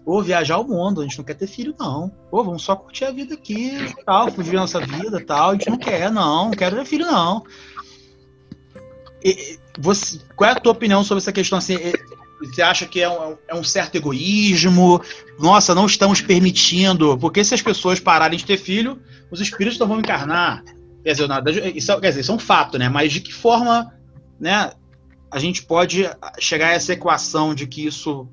[0.04, 2.10] ou viajar o mundo, a gente não quer ter filho, não.
[2.32, 5.50] Pô, vamos só curtir a vida aqui, tal, fugir a nossa vida, tal.
[5.50, 7.44] A gente não quer, não, não quero ter filho, não.
[9.78, 11.58] Você, qual é a tua opinião sobre essa questão?
[11.58, 11.76] Assim,
[12.40, 15.00] você acha que é um, é um, certo egoísmo?
[15.38, 17.16] Nossa, não estamos permitindo.
[17.18, 20.64] Porque se as pessoas pararem de ter filho, os espíritos não vão encarnar.
[21.04, 22.88] Quer dizer, nada, isso, quer dizer, isso é um fato, né?
[22.88, 23.92] Mas de que forma
[24.38, 24.72] né,
[25.30, 28.28] a gente pode chegar a essa equação de que isso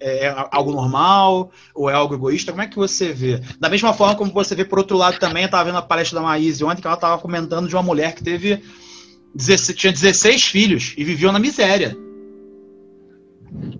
[0.00, 2.52] é, é algo normal ou é algo egoísta?
[2.52, 3.40] Como é que você vê?
[3.58, 6.20] Da mesma forma como você vê por outro lado também, eu estava vendo a palestra
[6.20, 8.85] da Maíse ontem que ela estava comentando de uma mulher que teve 16,
[9.74, 11.96] tinha 16 filhos e viviam na miséria.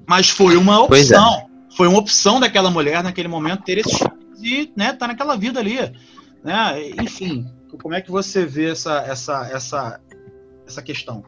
[0.07, 0.79] Mas foi uma é.
[0.79, 1.35] opção.
[1.35, 1.47] É.
[1.77, 5.61] Foi uma opção daquela mulher naquele momento ter esses filhos e né, tá naquela vida
[5.61, 5.79] ali.
[6.43, 6.91] Né?
[7.03, 7.47] Enfim,
[7.83, 10.01] como é que você vê essa, essa, essa,
[10.67, 11.25] essa questão?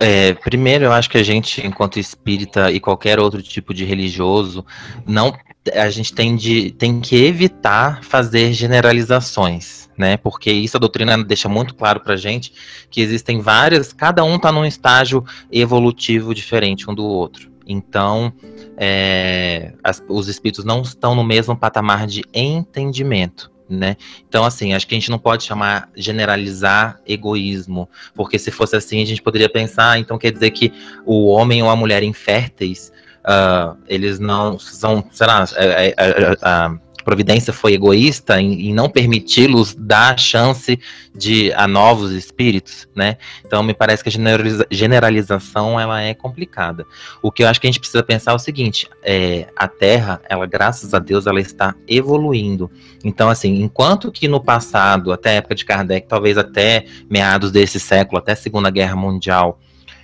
[0.00, 4.64] É, primeiro, eu acho que a gente, enquanto espírita e qualquer outro tipo de religioso,
[5.06, 5.36] não
[5.74, 10.16] a gente tem, de, tem que evitar fazer generalizações, né?
[10.16, 12.52] Porque isso a doutrina deixa muito claro pra gente
[12.90, 17.50] que existem várias, cada um está num estágio evolutivo diferente um do outro.
[17.66, 18.32] Então,
[18.76, 23.96] é, as, os espíritos não estão no mesmo patamar de entendimento né?
[24.28, 29.02] Então, assim, acho que a gente não pode chamar, generalizar egoísmo, porque se fosse assim,
[29.02, 30.72] a gente poderia pensar, ah, então quer dizer que
[31.04, 32.92] o homem ou a mulher inférteis,
[33.24, 38.90] uh, eles não são, sei lá, a, a, a, providência foi egoísta em, em não
[38.90, 40.76] permiti-los dar chance
[41.14, 43.16] de a novos espíritos, né?
[43.46, 46.84] Então me parece que a generaliza generalização ela é complicada.
[47.22, 50.20] O que eu acho que a gente precisa pensar é o seguinte: é, a Terra,
[50.28, 52.68] ela graças a Deus, ela está evoluindo.
[53.04, 57.78] Então assim, enquanto que no passado, até a época de Kardec, talvez até meados desse
[57.78, 59.60] século, até a Segunda Guerra Mundial,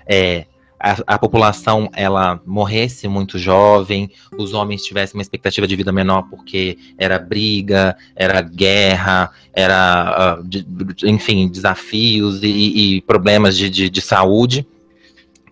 [0.06, 0.46] é,
[0.82, 6.24] a, a, população ela morresse muito jovem, os homens tivessem uma expectativa de vida menor
[6.28, 10.66] porque era briga, era guerra, era, uh, de,
[11.04, 14.66] enfim, desafios e, e problemas de, de, de saúde.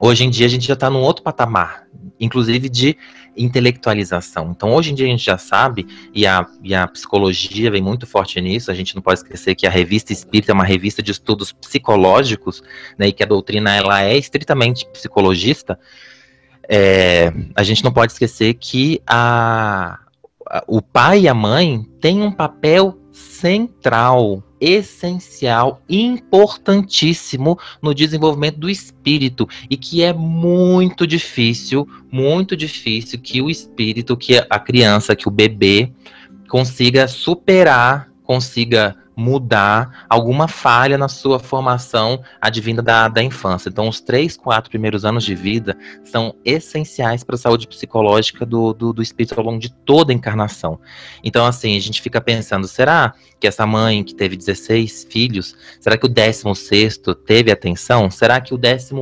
[0.00, 1.84] Hoje em dia a gente já está num outro patamar,
[2.18, 2.96] inclusive de
[3.42, 4.50] intelectualização.
[4.50, 8.06] Então, hoje em dia a gente já sabe, e a, e a psicologia vem muito
[8.06, 11.10] forte nisso, a gente não pode esquecer que a revista Espírita é uma revista de
[11.10, 12.62] estudos psicológicos,
[12.98, 15.78] né, e que a doutrina ela é estritamente psicologista.
[16.68, 19.98] É, a gente não pode esquecer que a,
[20.48, 28.68] a, o pai e a mãe têm um papel central, essencial, importantíssimo no desenvolvimento do
[28.68, 29.48] espírito.
[29.68, 35.30] E que é muito difícil, muito difícil que o espírito, que a criança, que o
[35.32, 35.90] bebê
[36.48, 43.68] consiga superar, consiga mudar alguma falha na sua formação advinda da, da infância.
[43.68, 48.72] Então, os três, quatro primeiros anos de vida são essenciais para a saúde psicológica do,
[48.72, 50.80] do, do, espírito ao longo de toda a encarnação.
[51.22, 55.98] Então, assim, a gente fica pensando, será que essa mãe que teve 16 filhos, será
[55.98, 58.10] que o 16 teve atenção?
[58.10, 58.94] Será que o 12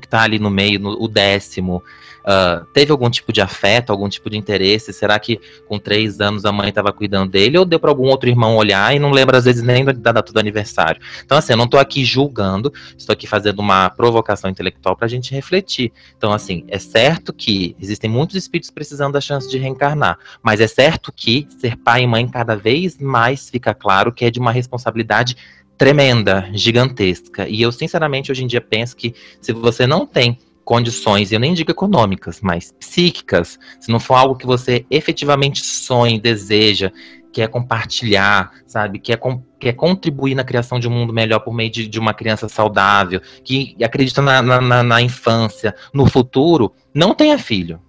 [0.00, 1.82] que está ali no meio, no, o décimo,
[2.26, 4.92] Uh, teve algum tipo de afeto, algum tipo de interesse?
[4.92, 8.28] Será que com três anos a mãe estava cuidando dele ou deu para algum outro
[8.28, 11.00] irmão olhar e não lembra às vezes nem da data do aniversário?
[11.24, 15.08] Então, assim, eu não estou aqui julgando, estou aqui fazendo uma provocação intelectual para a
[15.08, 15.92] gente refletir.
[16.16, 20.68] Então, assim, é certo que existem muitos espíritos precisando da chance de reencarnar, mas é
[20.68, 24.52] certo que ser pai e mãe cada vez mais fica claro que é de uma
[24.52, 25.36] responsabilidade
[25.76, 27.48] tremenda, gigantesca.
[27.48, 31.54] E eu, sinceramente, hoje em dia penso que se você não tem condições, eu nem
[31.54, 36.90] digo econômicas, mas psíquicas, se não for algo que você efetivamente sonha, deseja,
[37.32, 41.70] quer compartilhar, sabe, quer, com, quer contribuir na criação de um mundo melhor por meio
[41.70, 47.38] de, de uma criança saudável, que acredita na, na, na infância, no futuro, não tenha
[47.38, 47.80] filho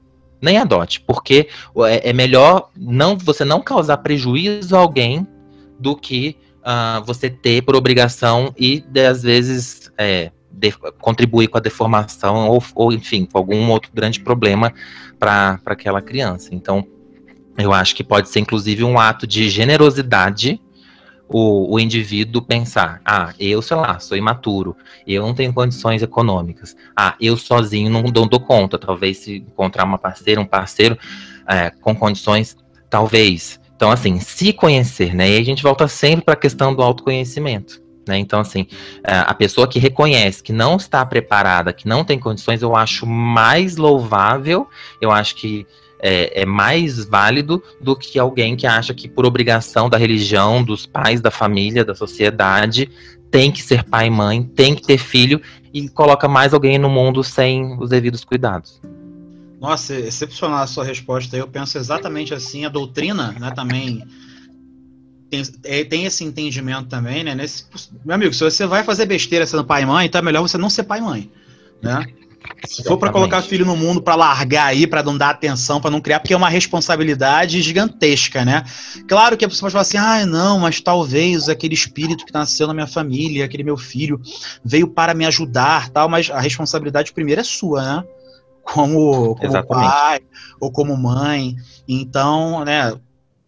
[0.42, 1.50] nem adote, porque
[1.88, 5.26] é, é melhor não você não causar prejuízo a alguém
[5.80, 11.62] do que uh, você ter por obrigação e às vezes é, de, contribuir com a
[11.62, 14.74] deformação ou, ou, enfim, com algum outro grande problema
[15.20, 16.54] para aquela criança.
[16.54, 16.86] Então,
[17.58, 20.62] eu acho que pode ser, inclusive, um ato de generosidade
[21.30, 26.76] o, o indivíduo pensar: ah, eu, sei lá, sou imaturo, eu não tenho condições econômicas,
[26.96, 28.78] ah, eu sozinho não dou, dou conta.
[28.78, 30.98] Talvez se encontrar uma parceira, um parceiro
[31.48, 32.56] é, com condições,
[32.90, 33.60] talvez.
[33.76, 35.30] Então, assim, se conhecer, né?
[35.30, 37.82] E a gente volta sempre para a questão do autoconhecimento.
[38.08, 38.18] Né?
[38.18, 38.66] Então, assim,
[39.04, 43.06] é, a pessoa que reconhece que não está preparada, que não tem condições, eu acho
[43.06, 44.68] mais louvável,
[45.02, 45.68] eu acho que
[46.00, 50.86] é, é, mais válido do que alguém que acha que, por obrigação da religião, dos
[50.86, 52.90] pais, da família, da sociedade,
[53.32, 55.42] tem que ser pai e mãe, tem que ter filho
[55.74, 58.82] e coloca mais alguém no mundo sem os devidos cuidados.
[59.60, 61.36] Nossa, excepcional a sua resposta.
[61.36, 62.64] Eu penso exatamente assim.
[62.64, 64.04] A doutrina, né, também
[65.30, 67.36] tem, é, tem esse entendimento também, né?
[67.36, 67.66] Nesse,
[68.06, 70.58] meu amigo, se você vai fazer besteira sendo pai e mãe, então é melhor você
[70.58, 71.32] não ser pai e mãe,
[71.82, 72.06] né?
[72.66, 75.92] Se for para colocar filho no mundo, para largar aí, para não dar atenção, para
[75.92, 78.64] não criar, porque é uma responsabilidade gigantesca, né?
[79.08, 82.68] Claro que a pessoa pode falar assim: ah, não, mas talvez aquele espírito que nasceu
[82.68, 84.20] na minha família, aquele meu filho,
[84.64, 88.04] veio para me ajudar, tal, mas a responsabilidade primeiro é sua, né?
[88.64, 90.20] Como, como pai
[90.60, 91.56] ou como mãe.
[91.88, 92.94] Então, né,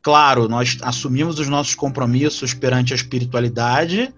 [0.01, 4.13] Claro, nós assumimos os nossos compromissos perante a espiritualidade,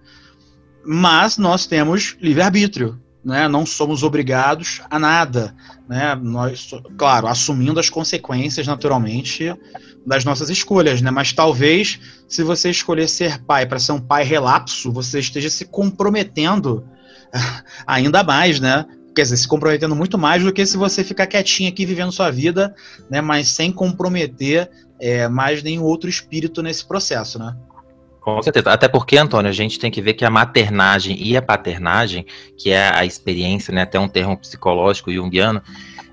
[0.84, 3.48] mas nós temos livre-arbítrio, né?
[3.48, 5.54] não somos obrigados a nada.
[5.88, 6.14] Né?
[6.14, 9.54] Nós, claro, assumindo as consequências, naturalmente,
[10.06, 11.10] das nossas escolhas, né?
[11.10, 15.64] Mas talvez, se você escolher ser pai para ser um pai relapso, você esteja se
[15.66, 16.84] comprometendo
[17.86, 18.84] ainda mais, né?
[19.14, 22.30] Quer dizer, se comprometendo muito mais do que se você ficar quietinho aqui vivendo sua
[22.30, 22.74] vida,
[23.10, 23.20] né?
[23.20, 27.54] Mas sem comprometer é, mais nenhum outro espírito nesse processo, né?
[28.22, 28.70] Com certeza.
[28.70, 32.24] Até porque, Antônio, a gente tem que ver que a maternagem e a paternagem,
[32.56, 35.60] que é a experiência, né, até um termo psicológico junguiano,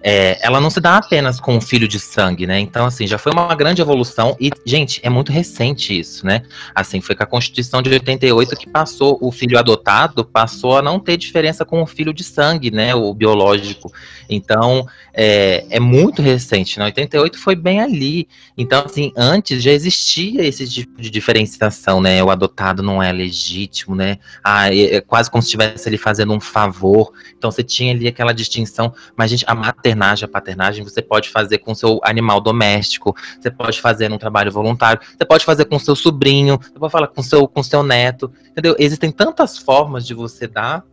[0.02, 2.60] é, ela não se dá apenas com um filho de sangue, né?
[2.60, 6.44] Então, assim, já foi uma grande evolução e, gente, é muito recente isso, né?
[6.74, 11.00] Assim, foi com a Constituição de 88 que passou o filho adotado, passou a não
[11.00, 12.96] ter diferença com o filho de sangue, né?
[12.96, 13.92] O biológico.
[14.30, 16.86] Então, é, é muito recente, né?
[16.86, 18.28] 88 foi bem ali.
[18.58, 22.24] Então, assim, antes já existia esse tipo de diferenciação, né?
[22.24, 24.18] O adotado não é legítimo, né?
[24.42, 27.12] Ah, é, é quase como se estivesse ali fazendo um favor.
[27.38, 31.30] Então, você tinha ali aquela distinção, mas, gente, a maternidade maternagem, a paternagem, você pode
[31.30, 35.80] fazer com seu animal doméstico, você pode fazer num trabalho voluntário, você pode fazer com
[35.80, 38.76] seu sobrinho, você pode falar com seu, com seu neto, entendeu?
[38.78, 40.84] Existem tantas formas de você dar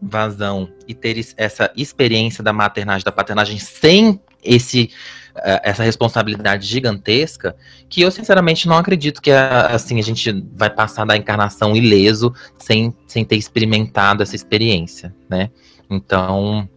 [0.00, 4.90] vazão e ter essa experiência da maternagem, da paternagem sem esse
[5.34, 7.56] eh, essa responsabilidade gigantesca
[7.88, 12.94] que eu sinceramente não acredito que assim a gente vai passar da encarnação ileso sem,
[13.08, 15.50] sem ter experimentado essa experiência, né?
[15.90, 16.68] Então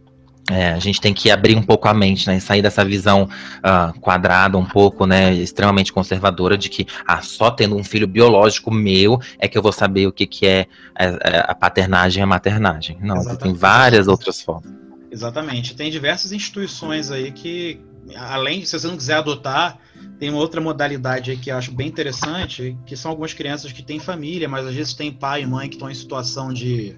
[0.52, 2.38] é, a gente tem que abrir um pouco a mente, né?
[2.38, 5.32] Sair dessa visão uh, quadrada, um pouco, né?
[5.32, 9.72] Extremamente conservadora de que ah, só tendo um filho biológico meu é que eu vou
[9.72, 12.98] saber o que, que é a, é, é, a paternagem e a maternagem.
[13.00, 13.42] Não, Exatamente.
[13.42, 14.70] tem várias outras formas.
[15.10, 15.74] Exatamente.
[15.74, 17.80] Tem diversas instituições aí que,
[18.16, 19.78] além, se você não quiser adotar,
[20.18, 23.98] tem uma outra modalidade que eu acho bem interessante, que são algumas crianças que têm
[23.98, 26.96] família, mas às vezes tem pai e mãe que estão em situação de,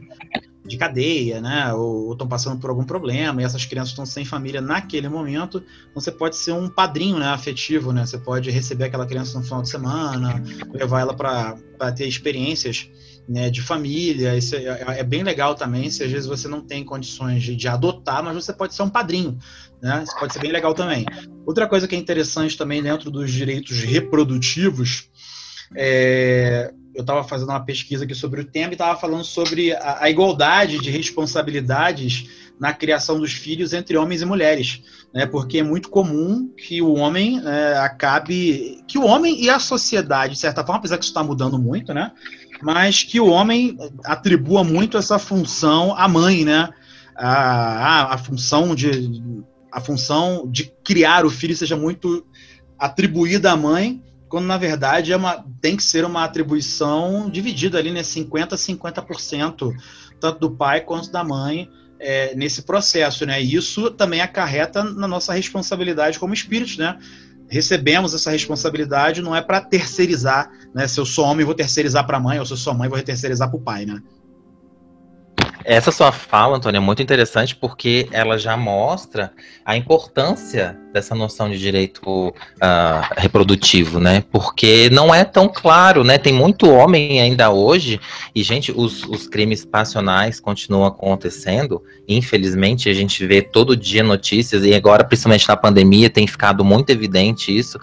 [0.65, 1.73] de cadeia, né?
[1.75, 5.62] Ou estão passando por algum problema, e essas crianças estão sem família naquele momento.
[5.91, 8.07] Então você pode ser um padrinho né, afetivo, né?
[8.07, 10.43] Você pode receber aquela criança no final de semana,
[10.73, 12.89] levar ela para ter experiências
[13.29, 14.37] né, de família.
[14.37, 17.69] Isso é, é, bem legal também, se às vezes você não tem condições de, de,
[17.69, 19.39] adotar, mas você pode ser um padrinho.
[19.83, 20.03] Né?
[20.03, 21.05] Isso pode ser bem legal também.
[21.45, 25.11] Outra coisa que é interessante também dentro dos direitos reprodutivos
[25.77, 30.05] é, eu estava fazendo uma pesquisa aqui sobre o tema e estava falando sobre a,
[30.05, 32.28] a, igualdade de responsabilidades
[32.59, 34.80] na criação dos filhos entre homens e mulheres,
[35.12, 35.26] né?
[35.26, 40.34] Porque é muito comum que o homem é, acabe, que o homem e a sociedade,
[40.34, 42.12] de certa forma, apesar que isso está mudando muito, né?
[42.62, 46.68] Mas que o homem atribua muito essa função à mãe, né?
[47.16, 49.34] A, a, a função de
[49.70, 52.24] a função de criar o filho seja muito
[52.78, 54.01] atribuída à mãe
[54.35, 58.57] quando na verdade é uma, tem que ser uma atribuição dividida ali, né, 50% a
[58.57, 59.72] 50%,
[60.18, 61.70] tanto do pai quanto da mãe,
[62.01, 63.41] é, nesse processo, né?
[63.41, 66.99] E isso também acarreta na nossa responsabilidade como espíritos, né?
[67.49, 70.89] Recebemos essa responsabilidade, não é para terceirizar, né?
[70.89, 73.01] Se eu sou homem, vou terceirizar para a mãe, ou se eu sou mãe, vou
[73.01, 74.03] terceirizar para o pai, né?
[75.64, 79.32] Essa sua fala, Antônio, é muito interessante porque ela já mostra
[79.64, 82.32] a importância dessa noção de direito uh,
[83.16, 84.22] reprodutivo, né?
[84.30, 86.18] Porque não é tão claro, né?
[86.18, 87.99] Tem muito homem ainda hoje,
[88.35, 91.82] e, gente, os, os crimes passionais continuam acontecendo.
[92.07, 96.91] Infelizmente, a gente vê todo dia notícias, e agora, principalmente na pandemia, tem ficado muito
[96.91, 97.78] evidente isso,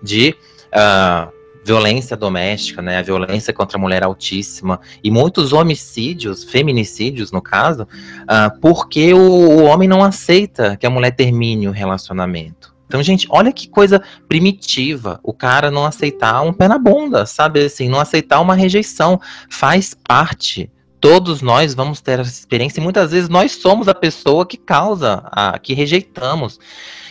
[0.00, 0.36] de.
[0.72, 7.40] Uh, violência doméstica, né, a violência contra a mulher altíssima e muitos homicídios, feminicídios no
[7.40, 12.74] caso, uh, porque o, o homem não aceita que a mulher termine o relacionamento.
[12.86, 15.18] Então, gente, olha que coisa primitiva.
[15.22, 17.64] O cara não aceitar um pé na bunda, sabe?
[17.64, 19.20] Assim, não aceitar uma rejeição.
[19.48, 20.70] Faz parte.
[21.04, 25.22] Todos nós vamos ter essa experiência e muitas vezes nós somos a pessoa que causa,
[25.26, 26.58] a, que rejeitamos.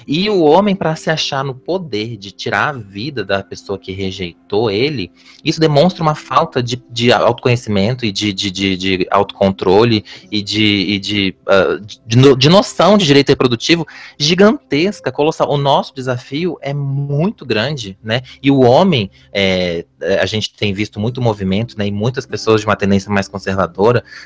[0.07, 3.91] E o homem, para se achar no poder de tirar a vida da pessoa que
[3.91, 5.11] rejeitou ele,
[5.45, 10.63] isso demonstra uma falta de, de autoconhecimento e de, de, de, de autocontrole e, de,
[10.63, 13.85] e de, uh, de, de, noção de direito reprodutivo
[14.17, 15.49] gigantesca, colossal.
[15.49, 18.21] O nosso desafio é muito grande, né?
[18.41, 19.85] E o homem, é,
[20.19, 21.87] a gente tem visto muito movimento, né?
[21.87, 23.82] E muitas pessoas de uma tendência mais conservadora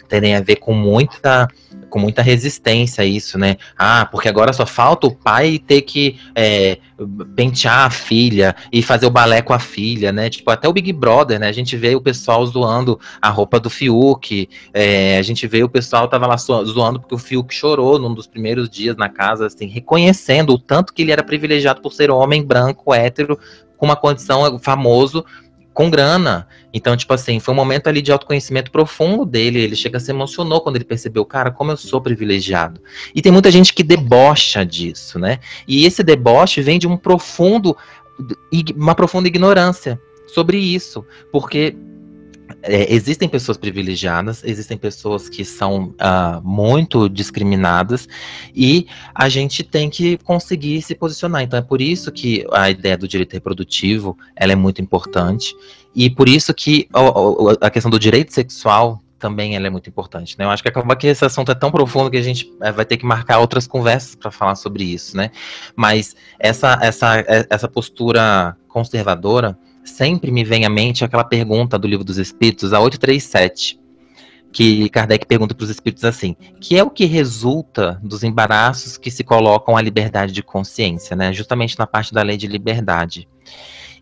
[0.08, 1.48] tendem a ver com muita,
[1.90, 3.58] com muita resistência a isso, né?
[3.78, 6.78] Ah, porque agora só falta o pai ter que é,
[7.36, 10.30] pentear a filha e fazer o balé com a filha, né?
[10.30, 11.48] Tipo, até o Big Brother, né?
[11.48, 15.70] A gente vê o pessoal zoando a roupa do Fiuk, é, a gente vê o
[15.70, 19.68] pessoal tava lá zoando porque o Fiuk chorou num dos primeiros dias na casa, assim,
[19.68, 23.38] reconhecendo o tanto que ele era privilegiado por ser homem branco, hétero,
[23.78, 25.24] com uma condição famoso
[25.78, 26.48] com grana.
[26.74, 29.60] Então, tipo assim, foi um momento ali de autoconhecimento profundo dele.
[29.62, 32.82] Ele chega a se emocionou quando ele percebeu, cara, como eu sou privilegiado.
[33.14, 35.38] E tem muita gente que debocha disso, né?
[35.68, 37.78] E esse deboche vem de um profundo,
[38.76, 41.76] uma profunda ignorância sobre isso, porque
[42.64, 48.08] é, existem pessoas privilegiadas, existem pessoas que são uh, muito discriminadas
[48.56, 51.44] e a gente tem que conseguir se posicionar.
[51.44, 55.56] Então é por isso que a ideia do direito reprodutivo ela é muito importante
[55.96, 60.38] e por isso que a, a questão do direito sexual também ela é muito importante,
[60.38, 60.46] né?
[60.46, 62.86] Eu acho que acaba que esse assunto é tão profundo que a gente é, vai
[62.86, 65.32] ter que marcar outras conversas para falar sobre isso, né?
[65.76, 69.58] Mas essa essa essa postura conservadora
[69.90, 73.80] sempre me vem à mente aquela pergunta do Livro dos Espíritos, a 837,
[74.52, 79.12] que Kardec pergunta para os espíritos assim: que é o que resulta dos embaraços que
[79.12, 81.34] se colocam à liberdade de consciência, né?
[81.34, 83.28] Justamente na parte da lei de liberdade.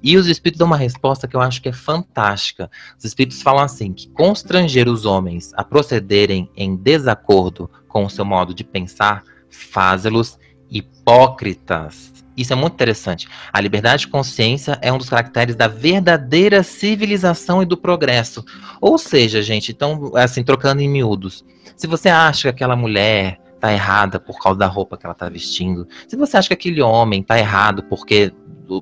[0.01, 2.69] E os espíritos dão uma resposta que eu acho que é fantástica.
[2.97, 8.25] Os espíritos falam assim: que constranger os homens a procederem em desacordo com o seu
[8.25, 10.37] modo de pensar faz-los
[10.69, 12.14] hipócritas.
[12.35, 13.27] Isso é muito interessante.
[13.51, 18.43] A liberdade de consciência é um dos caracteres da verdadeira civilização e do progresso.
[18.81, 23.71] Ou seja, gente, então, assim, trocando em miúdos, se você acha que aquela mulher tá
[23.71, 27.23] errada por causa da roupa que ela tá vestindo, se você acha que aquele homem
[27.23, 28.33] tá errado porque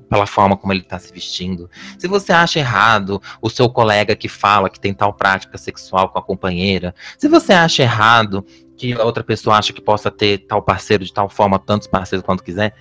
[0.08, 1.70] pela forma como ele está se vestindo.
[1.98, 6.18] Se você acha errado o seu colega que fala que tem tal prática sexual com
[6.18, 8.44] a companheira, se você acha errado
[8.76, 12.24] que a outra pessoa acha que possa ter tal parceiro de tal forma, tantos parceiros
[12.24, 12.74] quanto quiser,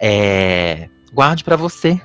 [0.00, 2.00] é, guarde para você,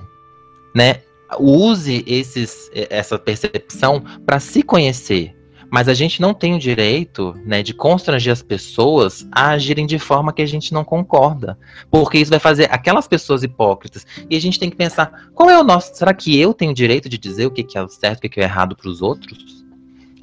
[0.76, 1.02] né?
[1.40, 5.36] Use esses, essa percepção para se conhecer.
[5.72, 9.98] Mas a gente não tem o direito, né, de constranger as pessoas a agirem de
[9.98, 11.58] forma que a gente não concorda,
[11.90, 14.06] porque isso vai fazer aquelas pessoas hipócritas.
[14.30, 15.96] E a gente tem que pensar, qual é o nosso?
[15.96, 18.40] Será que eu tenho o direito de dizer o que é o certo, o que
[18.40, 19.65] é o errado para os outros?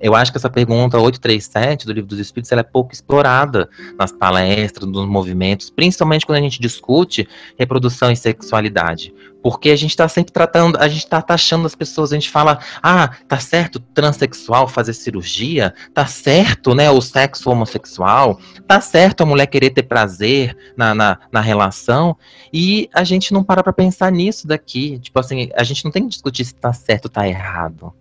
[0.03, 4.11] Eu acho que essa pergunta 837 do Livro dos Espíritos ela é pouco explorada nas
[4.11, 9.15] palestras, nos movimentos, principalmente quando a gente discute reprodução e sexualidade.
[9.41, 12.59] Porque a gente está sempre tratando, a gente está taxando as pessoas, a gente fala,
[12.83, 19.27] ah, tá certo transexual fazer cirurgia, tá certo, né, o sexo homossexual, tá certo a
[19.27, 22.17] mulher querer ter prazer na, na, na relação,
[22.53, 24.99] e a gente não para para pensar nisso daqui.
[24.99, 27.93] Tipo assim, a gente não tem que discutir se tá certo ou tá errado.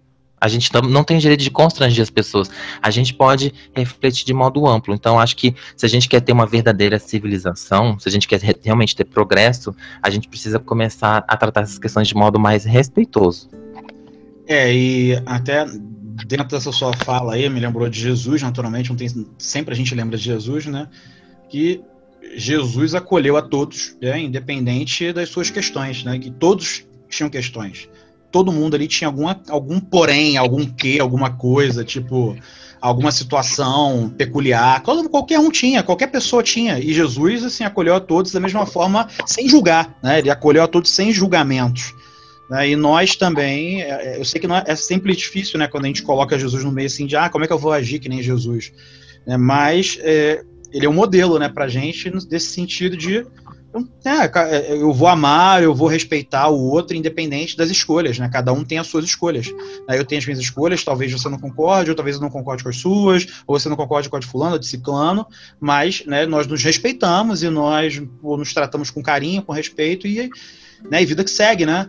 [0.42, 2.50] A gente não tem direito de constranger as pessoas.
[2.82, 4.92] A gente pode refletir de modo amplo.
[4.96, 8.42] Então, acho que se a gente quer ter uma verdadeira civilização, se a gente quer
[8.64, 13.48] realmente ter progresso, a gente precisa começar a tratar essas questões de modo mais respeitoso.
[14.48, 15.64] É, e até
[16.26, 20.18] dentro dessa sua fala aí, me lembrou de Jesus, naturalmente, tem, sempre a gente lembra
[20.18, 20.88] de Jesus, né?
[21.50, 21.82] Que
[22.36, 26.18] Jesus acolheu a todos, né, independente das suas questões, né?
[26.18, 27.88] Que todos tinham questões
[28.32, 32.36] todo mundo ali tinha alguma, algum porém, algum quê, alguma coisa, tipo,
[32.80, 34.82] alguma situação peculiar.
[34.82, 36.80] Qualquer um tinha, qualquer pessoa tinha.
[36.80, 40.20] E Jesus, assim, acolheu a todos da mesma forma, sem julgar, né?
[40.20, 41.94] Ele acolheu a todos sem julgamentos.
[42.52, 42.72] Né?
[42.72, 45.88] E nós também, é, é, eu sei que é, é, sempre difícil, né, quando a
[45.88, 48.10] gente coloca Jesus no meio assim de, ah, como é que eu vou agir que
[48.10, 48.74] nem Jesus?
[49.26, 49.38] Né?
[49.38, 53.26] Mas é, ele é um modelo, né, pra gente, nesse sentido de
[54.04, 58.30] é, é, eu vou amar, eu vou respeitar o outro, independente das escolhas, né?
[58.32, 59.48] Cada um tem as suas escolhas.
[59.88, 62.70] Eu tenho as minhas escolhas, talvez você não concorde, ou talvez eu não concorde com
[62.70, 65.26] as suas, ou você não concorde com a de fulano, ou de ciclano,
[65.60, 70.30] mas né, nós nos respeitamos e nós nos tratamos com carinho, com respeito e,
[70.90, 71.88] né, e vida que segue, né?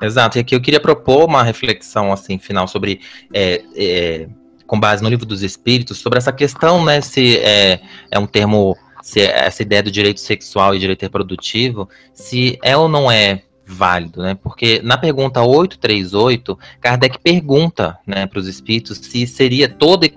[0.00, 3.00] Exato, e aqui eu queria propor uma reflexão assim final sobre
[3.32, 4.28] é, é,
[4.66, 7.00] com base no livro dos Espíritos sobre essa questão, né?
[7.00, 7.80] Se é,
[8.10, 12.88] é um termo se essa ideia do direito sexual e direito reprodutivo, se é ou
[12.88, 14.34] não é válido, né?
[14.34, 20.14] Porque na pergunta 838, Kardec pergunta, né, para os espíritos se seria toda e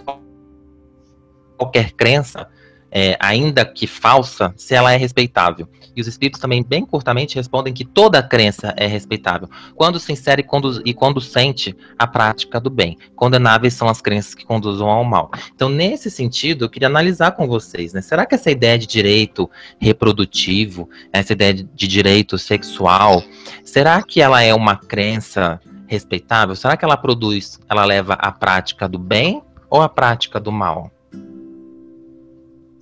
[1.57, 2.47] qualquer crença
[2.89, 5.67] é, ainda que falsa, se ela é respeitável.
[5.97, 10.43] E os espíritos também, bem curtamente, respondem que toda crença é respeitável, quando sincera e
[10.43, 12.99] quando, e quando sente a prática do bem.
[13.15, 15.31] Condenáveis são as crenças que conduzam ao mal.
[15.55, 18.01] Então, nesse sentido, eu queria analisar com vocês, né?
[18.01, 23.23] Será que essa ideia de direito reprodutivo, essa ideia de direito sexual,
[23.63, 26.55] será que ela é uma crença respeitável?
[26.55, 30.91] Será que ela produz, ela leva a prática do bem ou a prática do mal?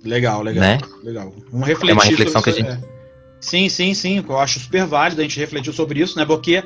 [0.04, 0.62] Legal, legal.
[0.62, 0.78] Né?
[1.02, 1.34] Legal.
[1.50, 1.90] Vamos refletir.
[1.90, 2.68] É uma reflexão que a gente.
[2.68, 2.95] É.
[3.46, 4.24] Sim, sim, sim.
[4.28, 6.26] Eu acho super válido a gente refletir sobre isso, né?
[6.26, 6.64] Porque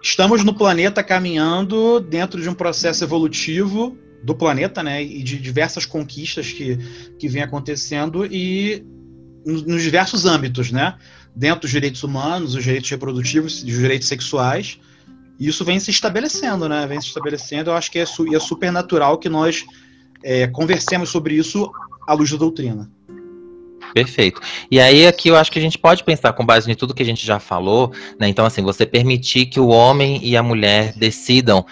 [0.00, 5.02] estamos no planeta caminhando dentro de um processo evolutivo do planeta, né?
[5.02, 6.78] E de diversas conquistas que,
[7.18, 8.86] que vem acontecendo e
[9.44, 10.96] nos diversos âmbitos, né?
[11.34, 14.78] Dentro dos direitos humanos, os direitos reprodutivos, os direitos sexuais.
[15.40, 16.86] E isso vem se estabelecendo, né?
[16.86, 17.70] Vem se estabelecendo.
[17.70, 19.64] Eu acho que é, su é super natural que nós
[20.22, 21.68] é, conversemos sobre isso
[22.06, 22.88] à luz da doutrina.
[23.94, 24.40] Perfeito.
[24.70, 27.02] E aí aqui eu acho que a gente pode pensar com base em tudo que
[27.02, 28.28] a gente já falou, né?
[28.28, 31.64] Então assim, você permitir que o homem e a mulher decidam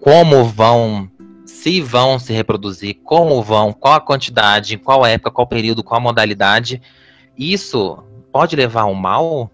[0.00, 1.10] como vão
[1.44, 6.80] se vão se reproduzir, como vão, qual a quantidade, qual época, qual período, qual modalidade,
[7.36, 8.02] isso
[8.32, 9.50] pode levar ao mal?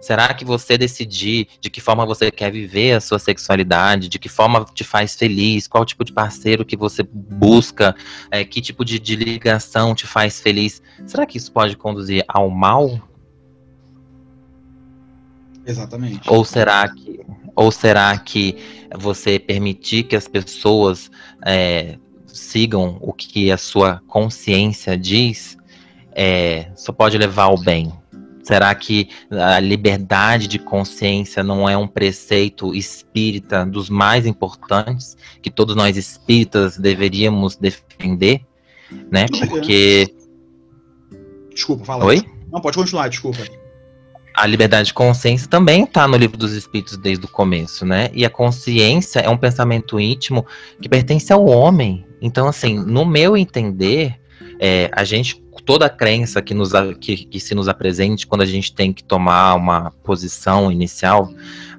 [0.00, 4.28] Será que você decidir de que forma você quer viver a sua sexualidade, de que
[4.28, 7.94] forma te faz feliz, qual tipo de parceiro que você busca,
[8.30, 12.50] é, que tipo de, de ligação te faz feliz, será que isso pode conduzir ao
[12.50, 13.00] mal?
[15.64, 16.28] Exatamente.
[16.28, 17.20] Ou será que,
[17.54, 18.56] ou será que
[18.98, 21.10] você permitir que as pessoas
[21.46, 25.56] é, sigam o que a sua consciência diz
[26.14, 28.01] é, só pode levar ao bem?
[28.42, 35.50] Será que a liberdade de consciência não é um preceito espírita dos mais importantes que
[35.50, 38.40] todos nós espíritas deveríamos defender,
[39.10, 39.26] né?
[39.48, 40.12] Porque
[41.54, 42.04] Desculpa, fala.
[42.04, 42.22] Oi?
[42.50, 43.38] Não, pode continuar, desculpa.
[44.34, 48.10] A liberdade de consciência também está no livro dos Espíritos desde o começo, né?
[48.14, 50.46] E a consciência é um pensamento íntimo
[50.80, 52.06] que pertence ao homem.
[52.20, 54.18] Então, assim, no meu entender,
[54.58, 58.46] é, a gente toda a crença que, nos, que, que se nos apresente quando a
[58.46, 61.32] gente tem que tomar uma posição inicial,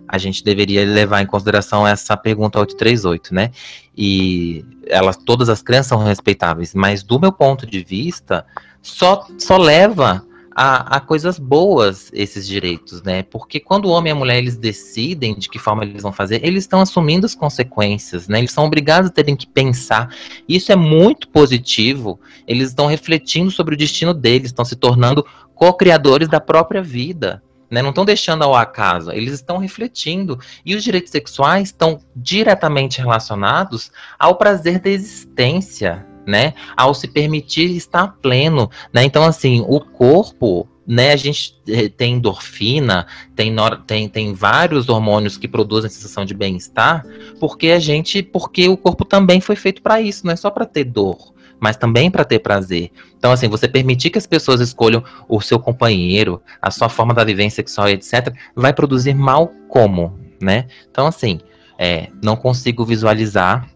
[0.08, 3.52] a gente deveria levar em consideração essa pergunta 838, né?
[3.98, 8.46] E elas, todas as crenças são respeitáveis, mas do meu ponto de vista,
[8.82, 10.26] só, só leva
[10.56, 13.24] a, a, coisas boas esses direitos, né?
[13.24, 16.46] Porque quando o homem e a mulher eles decidem de que forma eles vão fazer,
[16.46, 18.40] eles estão assumindo as consequências, né?
[18.40, 20.14] Eles são obrigados a terem que pensar.
[20.48, 22.20] Isso é muito positivo.
[22.48, 25.26] Eles estão refletindo sobre o destino deles, estão se tornando
[25.56, 27.42] co-criadores da própria vida.
[27.72, 30.40] Né, não estão deixando ao acaso, eles estão refletindo.
[30.64, 36.54] E os direitos sexuais estão diretamente relacionados ao prazer da existência, né?
[36.76, 39.04] Ao se permitir estar pleno, né?
[39.04, 41.12] Então, assim, o corpo, né?
[41.12, 43.54] A gente eh, tem endorfina, tem,
[43.86, 47.06] tem, tem vários hormônios que produzem sensação de bem-estar,
[47.40, 50.66] porque a gente, porque o corpo também foi feito para isso, não é só para
[50.66, 52.92] ter dor, mas também para ter prazer.
[53.18, 57.24] Então, assim, você permitir que as pessoas escolham o seu companheiro, a sua forma da
[57.24, 60.68] vivência sexual, etc., vai produzir mal como, né?
[60.92, 61.40] Então, assim,
[61.78, 63.68] é, não consigo visualizar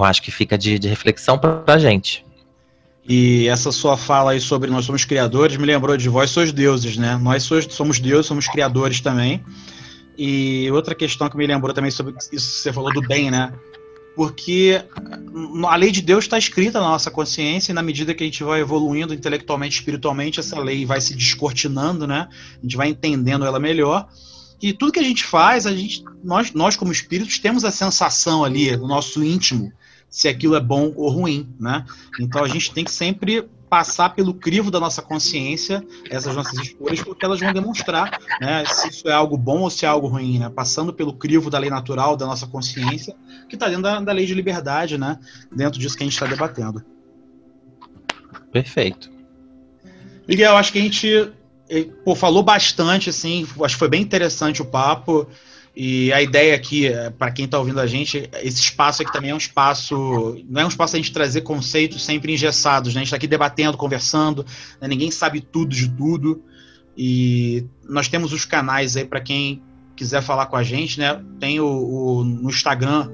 [0.00, 2.24] eu acho que fica de, de reflexão para a gente.
[3.08, 6.96] E essa sua fala aí sobre nós somos criadores me lembrou de vós sois deuses,
[6.96, 7.16] né?
[7.16, 9.44] Nós somos deuses, somos criadores também.
[10.18, 13.52] E outra questão que me lembrou também sobre isso que você falou do bem, né?
[14.16, 14.82] Porque
[15.68, 18.42] a lei de Deus está escrita na nossa consciência e na medida que a gente
[18.42, 22.26] vai evoluindo intelectualmente, espiritualmente, essa lei vai se descortinando, né?
[22.58, 24.08] A gente vai entendendo ela melhor.
[24.60, 28.42] E tudo que a gente faz, a gente, nós, nós como espíritos temos a sensação
[28.42, 29.70] ali, no nosso íntimo,
[30.08, 31.84] se aquilo é bom ou ruim, né?
[32.20, 37.02] Então a gente tem que sempre passar pelo crivo da nossa consciência essas nossas escolhas,
[37.02, 40.38] porque elas vão demonstrar né, se isso é algo bom ou se é algo ruim,
[40.38, 40.48] né?
[40.48, 43.14] Passando pelo crivo da lei natural da nossa consciência,
[43.48, 45.18] que está dentro da, da, lei de liberdade, né?
[45.54, 46.84] Dentro disso que a gente está debatendo.
[48.52, 49.10] Perfeito.
[50.28, 51.32] Miguel, acho que a gente
[52.04, 55.26] pô, falou bastante, assim, acho que foi bem interessante o papo.
[55.76, 59.30] E a ideia aqui, é, para quem está ouvindo a gente, esse espaço aqui também
[59.30, 60.42] é um espaço.
[60.48, 63.00] Não é um espaço a gente trazer conceitos sempre engessados, né?
[63.00, 64.46] A gente está aqui debatendo, conversando,
[64.80, 64.88] né?
[64.88, 66.42] ninguém sabe tudo de tudo.
[66.96, 69.62] E nós temos os canais aí para quem
[69.94, 71.22] quiser falar com a gente, né?
[71.38, 73.10] Tem o, o, no Instagram,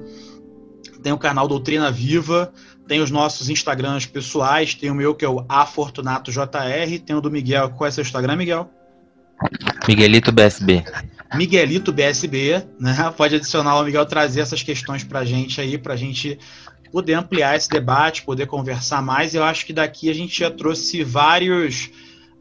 [1.01, 2.53] tem o canal Doutrina Viva,
[2.87, 7.29] tem os nossos Instagrams pessoais, tem o meu que é o AfortunatoJR, tem o do
[7.29, 7.71] Miguel.
[7.71, 8.69] Qual é seu Instagram, Miguel?
[9.85, 10.85] Miguelito BSB.
[11.35, 13.11] Miguelito BSB, né?
[13.17, 16.37] Pode adicionar o Miguel trazer essas questões para a gente aí, para a gente
[16.91, 19.33] poder ampliar esse debate, poder conversar mais.
[19.33, 21.89] Eu acho que daqui a gente já trouxe vários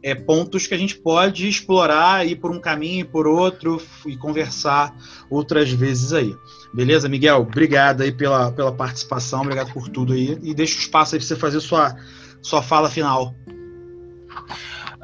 [0.03, 4.17] é, pontos que a gente pode explorar, ir por um caminho e por outro e
[4.17, 4.95] conversar
[5.31, 6.35] outras vezes aí.
[6.75, 7.41] Beleza, Miguel?
[7.41, 10.39] Obrigado aí pela, pela participação, obrigado por tudo aí.
[10.43, 11.97] E deixa o espaço aí para você fazer sua,
[12.43, 13.35] sua fala final.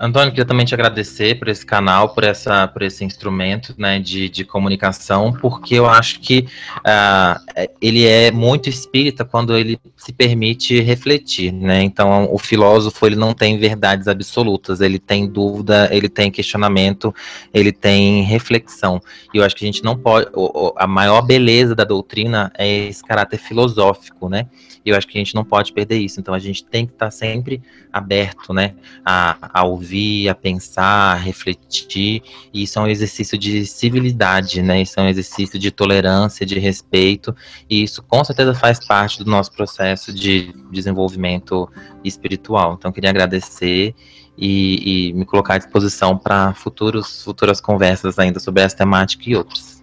[0.00, 4.28] Antônio, queria também te agradecer por esse canal, por, essa, por esse instrumento né, de,
[4.28, 6.46] de comunicação, porque eu acho que
[6.78, 11.82] uh, ele é muito espírita quando ele se permite refletir, né?
[11.82, 17.12] Então, o filósofo ele não tem verdades absolutas, ele tem dúvida, ele tem questionamento,
[17.52, 19.00] ele tem reflexão.
[19.34, 20.28] E eu acho que a gente não pode.
[20.76, 24.46] A maior beleza da doutrina é esse caráter filosófico, né?
[24.90, 26.20] Eu acho que a gente não pode perder isso.
[26.20, 27.62] Então, a gente tem que estar sempre
[27.92, 28.74] aberto, né?
[29.04, 32.22] A, a ouvir, a pensar, a refletir.
[32.52, 34.82] E isso é um exercício de civilidade, né?
[34.82, 37.34] Isso é um exercício de tolerância, de respeito.
[37.68, 41.68] E isso com certeza faz parte do nosso processo de desenvolvimento
[42.04, 42.74] espiritual.
[42.78, 43.94] Então, queria agradecer
[44.36, 49.78] e, e me colocar à disposição para futuras conversas ainda sobre essa temática e outras.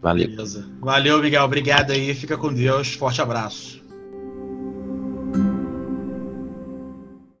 [0.00, 0.28] Valeu.
[0.28, 0.68] Beleza.
[0.80, 1.42] Valeu, Miguel.
[1.44, 2.14] Obrigado aí.
[2.14, 2.94] Fica com Deus.
[2.94, 3.82] Forte abraço.